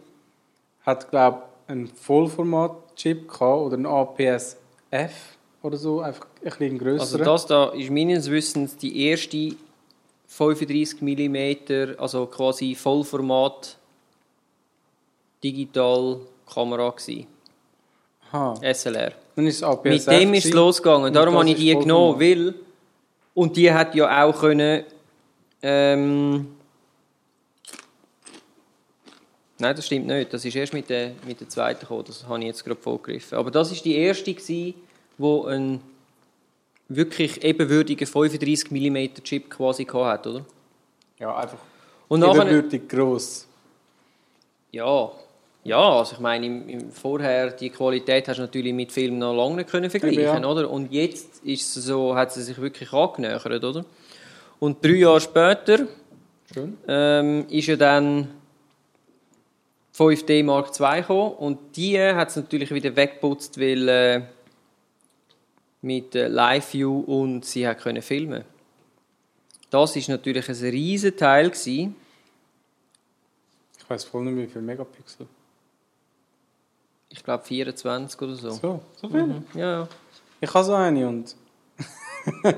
[0.82, 5.12] hat, glaube ich, einen Vollformat-Chip gehabt oder einen APS-F
[5.62, 7.02] oder so, einfach ein bisschen grösser.
[7.02, 9.54] Also das da ist meines Wissens die erste
[10.26, 13.76] 35 mm, also quasi Vollformat
[15.42, 16.20] Digital
[16.52, 17.26] Kamera gsi,
[18.30, 18.54] Aha.
[18.72, 19.12] SLR.
[19.34, 21.06] Dann ist es Mit dem ist es losgegangen.
[21.06, 22.54] Und Darum habe ich die genommen, weil
[23.34, 24.84] und die hat ja auch können
[25.62, 26.48] ähm,
[29.58, 30.32] Nein, das stimmt nicht.
[30.32, 32.02] Das ist erst mit der, mit der zweiten gekommen.
[32.04, 33.38] Das habe ich jetzt gerade vorgegriffen.
[33.38, 34.34] Aber das ist die erste
[35.18, 35.80] wo ein
[36.88, 40.44] wirklich ebenwürdigen 35 mm Chip quasi gehabt hat, oder?
[41.20, 41.58] Ja, einfach
[42.08, 43.46] Und nachher, ebenbürtig gross.
[44.72, 45.12] ja,
[45.64, 49.34] ja, also ich meine, im, im vorher die Qualität hast du natürlich mit Film noch
[49.34, 50.48] lange nicht können vergleichen, Eben, ja.
[50.48, 50.68] oder?
[50.68, 53.84] Und jetzt ist so, hat sie sich wirklich angenähert, oder?
[54.58, 55.86] Und drei Jahre später
[56.88, 58.28] ähm, ist ja dann
[59.96, 64.22] 5D Mark II gekommen und die hat es natürlich wieder weggeputzt, weil äh,
[65.80, 68.44] mit äh, Live View und sie hat können filmen.
[69.70, 71.94] Das ist natürlich ein riesen Teil gewesen.
[73.78, 75.26] Ich weiß voll nicht wie viele Megapixel.
[77.12, 78.50] Ich glaube 24 oder so.
[78.50, 79.22] So, so viel.
[79.26, 79.44] Mhm.
[79.54, 79.88] Ja, ja.
[80.40, 81.36] Ich habe so eine und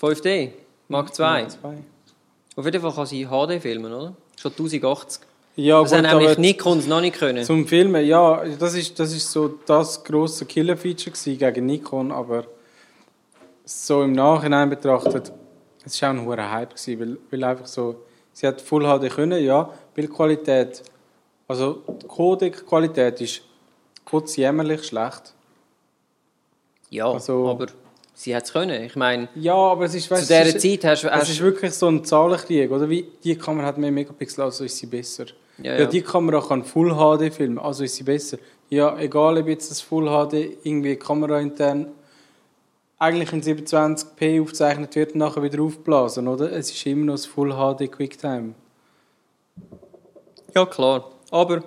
[0.00, 0.50] 5D
[0.88, 1.48] Mark II.
[1.48, 1.78] zwei.
[2.56, 4.14] Auf jeden Fall kann sie HD filmen, oder?
[4.36, 5.22] Schon 1080.
[5.56, 7.44] Ja, Das haben gut, nämlich aber Nikons noch nicht können.
[7.44, 12.44] zum Filmen, ja, das ist, das ist so das grosse Killer-Feature gegen Nikon, aber
[13.64, 15.32] so im Nachhinein betrachtet,
[15.84, 18.02] es war auch ein hoher Hype, gewesen, weil, weil einfach so,
[18.32, 20.82] sie hat Full HD können, ja, Bildqualität,
[21.48, 23.42] also die Codec-Qualität ist
[24.04, 25.34] kurz jämmerlich schlecht.
[26.90, 27.66] Ja, Also- aber
[28.14, 28.82] sie hat es können.
[28.84, 31.08] Ich meine, Ja, aber es ist, zu weißt, dieser es ist, Zeit hast du...
[31.08, 32.88] es ist wirklich so ein Zahlenkrieg, oder?
[32.88, 35.26] Wie, die Kamera hat mehr Megapixel, also ist sie besser.
[35.58, 35.86] Ja, Ja, ja.
[35.86, 38.38] die Kamera kann Full HD filmen, also ist sie besser.
[38.70, 41.88] Ja, egal ob jetzt das Full HD irgendwie kameraintern
[42.98, 46.50] eigentlich in 720p aufgezeichnet wird und nachher wieder aufblasen, oder?
[46.52, 48.54] Es ist immer noch das Full HD QuickTime.
[50.54, 51.10] Ja, klar.
[51.30, 51.58] Aber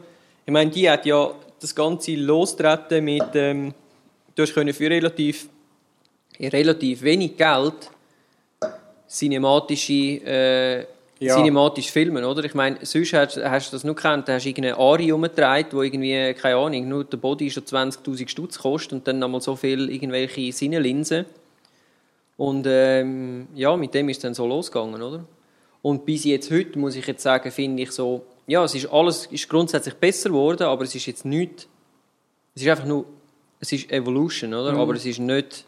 [0.45, 3.73] ich meine, die hat ja das Ganze losgetreten mit, ähm,
[4.35, 5.49] du hast können für relativ,
[6.39, 7.89] relativ wenig Geld
[9.09, 9.93] cinematische,
[10.25, 10.85] äh,
[11.19, 11.33] Ja.
[11.35, 12.43] cinematisch filmen, oder?
[12.43, 15.69] Ich meine, sonst hast, hast du das nur gekannt, da hast du irgendeine Ari umgetragen,
[15.71, 19.55] wo irgendwie, keine Ahnung, nur der Body schon 20'000 Stutz kostet und dann nochmal so
[19.55, 21.25] viel irgendwelche Sinnenlinsen.
[22.37, 25.25] Und ähm, ja, mit dem ist es dann so losgegangen, oder?
[25.81, 29.25] Und bis jetzt heute, muss ich jetzt sagen, finde ich so, ja, es ist alles
[29.27, 31.67] ist grundsätzlich besser geworden, aber es ist jetzt nicht,
[32.55, 33.05] es ist einfach nur,
[33.59, 34.71] es ist Evolution, oder?
[34.73, 34.79] Mhm.
[34.79, 35.65] Aber es ist nicht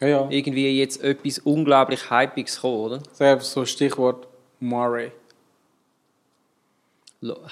[0.00, 0.28] Ja, ja.
[0.30, 2.98] irgendwie jetzt etwas unglaublich Hypiges gekommen, oder?
[2.98, 4.26] Das ist einfach so Stichwort
[4.60, 5.12] Murray.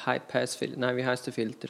[0.06, 1.68] High Pass Filter, nein, wie heißt der Filter?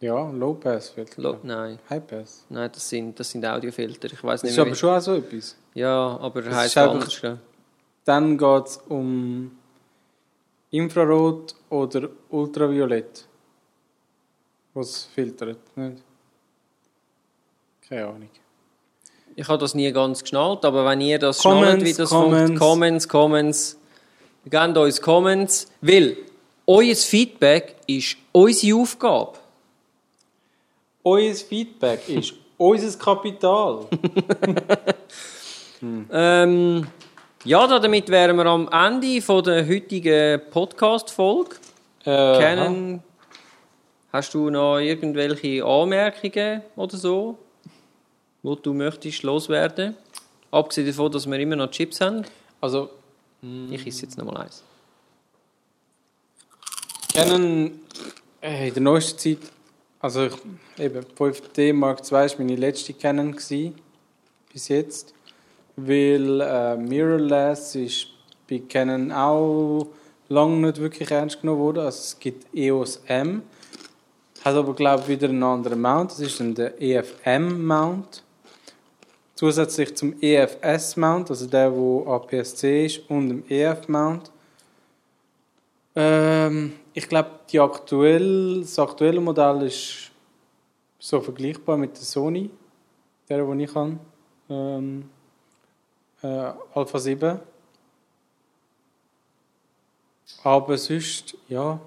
[0.00, 1.22] Ja, Low Pass Filter.
[1.22, 2.44] Lo nein, High Pass.
[2.50, 4.08] nein, das sind, das sind Audiofilter.
[4.12, 4.66] Ich weiß Das nicht ist mehr.
[4.66, 5.56] aber schon auch so etwas.
[5.74, 7.20] ja, aber er Das heißt ist einfach- anders.
[7.20, 7.38] gell?
[8.04, 9.56] Dann geht es um
[10.76, 13.24] Infrarot oder Ultraviolett.
[14.74, 16.02] Was filtert, nicht?
[17.88, 18.28] Keine Ahnung.
[19.34, 22.36] Ich habe das nie ganz geschnallt, aber wenn ihr das Comments, schnallt, wie das Comments.
[22.36, 23.78] funktioniert, Comments, Comments,
[24.44, 26.16] gebt uns Comments, weil
[26.66, 29.32] euer Feedback ist unsere Aufgabe.
[31.04, 33.86] Euer Feedback ist unser Kapital.
[36.10, 36.86] Ähm,
[37.46, 41.56] ja, damit wären wir am Ende von der heutigen Podcast-Folge.
[42.00, 43.02] Äh, Canon,
[44.12, 47.38] hast du noch irgendwelche Anmerkungen oder so,
[48.42, 49.96] wo du möchtest loswerden?
[50.50, 52.24] Abgesehen davon, dass wir immer noch Chips haben.
[52.60, 52.90] Also,
[53.70, 54.64] Ich esse jetzt noch mal eins.
[57.14, 57.80] Canon
[58.42, 59.50] äh, in der neuesten Zeit,
[60.00, 60.34] also ich,
[60.78, 63.74] eben 5D Mark II war meine letzte Canon gewesen,
[64.52, 65.14] bis jetzt,
[65.76, 68.08] weil äh, Mirrorless ist
[68.48, 69.86] bei Canon auch
[70.28, 71.78] lange nicht wirklich ernst genommen worden.
[71.80, 73.42] Also es gibt EOS M,
[74.44, 76.12] hat aber glaube ich wieder einen anderen Mount.
[76.12, 78.22] Das ist dann der EFM Mount.
[79.34, 84.30] Zusätzlich zum EFS Mount, also der, wo APS-C ist, und dem EF Mount.
[85.94, 90.10] Ähm, ich glaube, die aktuell, das aktuelle Modell ist
[90.98, 92.48] so vergleichbar mit der Sony,
[93.28, 93.98] der, den ich habe.
[94.48, 95.10] Ähm,
[96.26, 97.38] äh, Alpha 7.
[100.42, 101.80] Aber sonst, ja.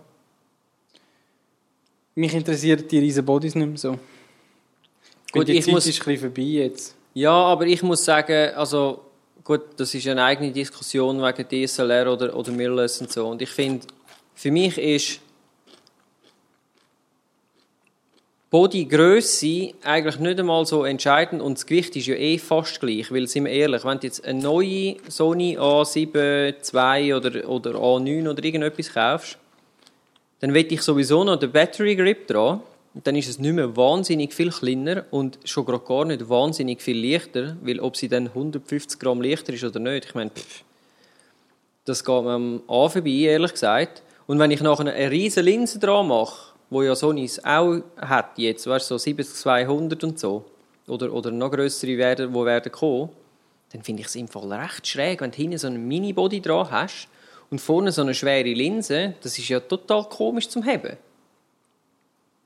[2.15, 3.99] Mich interessieren die riesen Bodies nicht mehr so.
[5.31, 6.95] Gut, die ich Zeit muss- ist ein bisschen vorbei jetzt.
[7.13, 9.01] Ja, aber ich muss sagen, also
[9.43, 13.27] gut, das ist eine eigene Diskussion wegen DSLR oder, oder Mirrorless und so.
[13.27, 13.85] Und ich finde,
[14.35, 15.19] für mich ist
[18.49, 23.27] Bodygröße eigentlich nicht einmal so entscheidend und das Gewicht ist ja eh fast gleich, weil
[23.27, 28.43] sind wir ehrlich, wenn du jetzt eine neue Sony A7 II oder, oder A9 oder
[28.43, 29.37] irgendetwas kaufst,
[30.39, 32.61] dann will ich sowieso noch den Battery Grip dran.
[32.95, 36.81] Und dann ist es nicht mehr wahnsinnig viel kleiner und schon gerade gar nicht wahnsinnig
[36.81, 40.63] viel leichter, weil ob sie dann 150 Gramm leichter ist oder nicht, ich meine, pff,
[41.85, 44.01] das geht mir am A vorbei, ehrlich gesagt.
[44.25, 48.67] Und wenn ich nachher eine riesige Linse dran mache, wo ja Sonys auch hat jetzt,
[48.67, 50.45] weißt so 70-200 und so,
[50.87, 53.09] oder, oder noch grössere werden, die werden kommen,
[53.71, 56.69] dann finde ich es im Fall recht schräg, wenn du hinten so einen Mini-Body dran
[56.71, 57.07] hast
[57.49, 60.97] und vorne so eine schwere Linse, das ist ja total komisch zum Heben.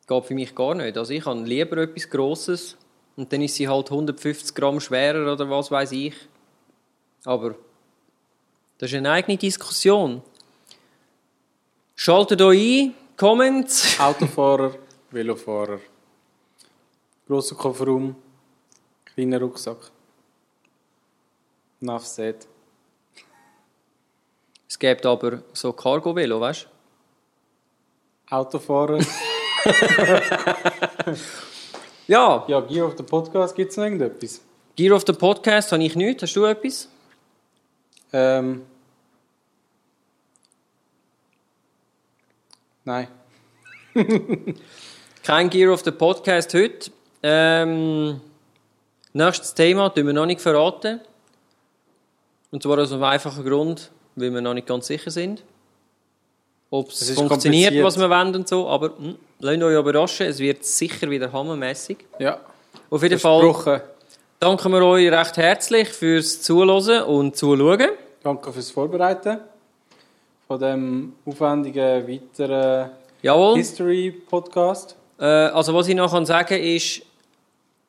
[0.06, 0.98] Geht für mich gar nicht.
[0.98, 2.78] Also ich habe lieber etwas Grosses
[3.16, 6.16] und dann ist sie halt 150 Gramm schwerer oder was weiß ich.
[7.24, 7.56] Aber
[8.78, 10.22] das ist eine eigene Diskussion.
[11.96, 14.00] Schaltet euch ein, Comments.
[14.00, 14.76] Autofahrer,
[15.12, 15.80] Velofahrer.
[17.28, 18.16] Grosser Kofferraum,
[19.06, 19.78] kleiner Rucksack.
[21.82, 22.48] Enough said.
[24.68, 26.68] Es gibt aber so Cargo-Velo, weißt
[28.30, 28.36] du?
[28.36, 29.00] Autofahrer.
[32.06, 34.42] Ja, ja, Gear of the Podcast gibt es noch irgendetwas?
[34.76, 36.24] Gear of the Podcast habe ich nichts.
[36.24, 36.90] Hast du etwas?
[38.12, 38.66] Ähm.
[42.86, 43.08] Nein.
[45.24, 46.92] Kein Gear of the Podcast heute.
[47.22, 48.20] Ähm,
[49.14, 51.00] nächstes Thema tun wir noch nicht verraten.
[52.52, 55.44] Und zwar aus einem einfachen Grund, weil wir noch nicht ganz sicher sind,
[56.70, 58.68] ob Es funktioniert, was wir wollen und so.
[58.68, 62.00] Aber hm, lasst euch überraschen, es wird sicher wieder hammermäßig.
[62.20, 62.42] Ja.
[62.90, 63.82] Auf jeden Fall
[64.42, 67.92] danken wir euch recht herzlich fürs Zuhören und Zuschauen.
[68.22, 69.40] Danke fürs Vorbereiten
[70.54, 72.92] von dem aufwendigen weiteren
[73.24, 73.56] Jawohl.
[73.56, 74.96] History-Podcast.
[75.20, 77.02] Äh, also was ich noch kann sagen ist,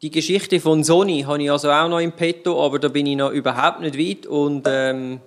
[0.00, 3.16] die Geschichte von Sony habe ich also auch noch im Petto, aber da bin ich
[3.16, 5.20] noch überhaupt nicht weit und ähm,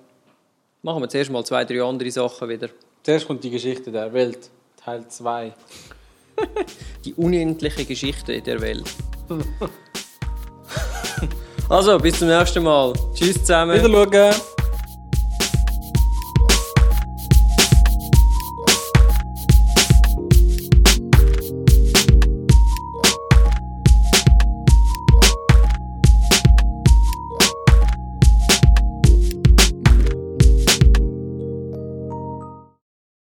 [0.82, 2.70] machen wir zuerst mal zwei, drei andere Sachen wieder.
[3.04, 4.50] Zuerst kommt die Geschichte der Welt,
[4.84, 5.54] Teil 2.
[7.06, 8.90] Die unendliche Geschichte der Welt.
[11.70, 12.94] also, bis zum nächsten Mal.
[13.16, 13.84] Tschüss zusammen.
[13.84, 14.57] Wieder schauen.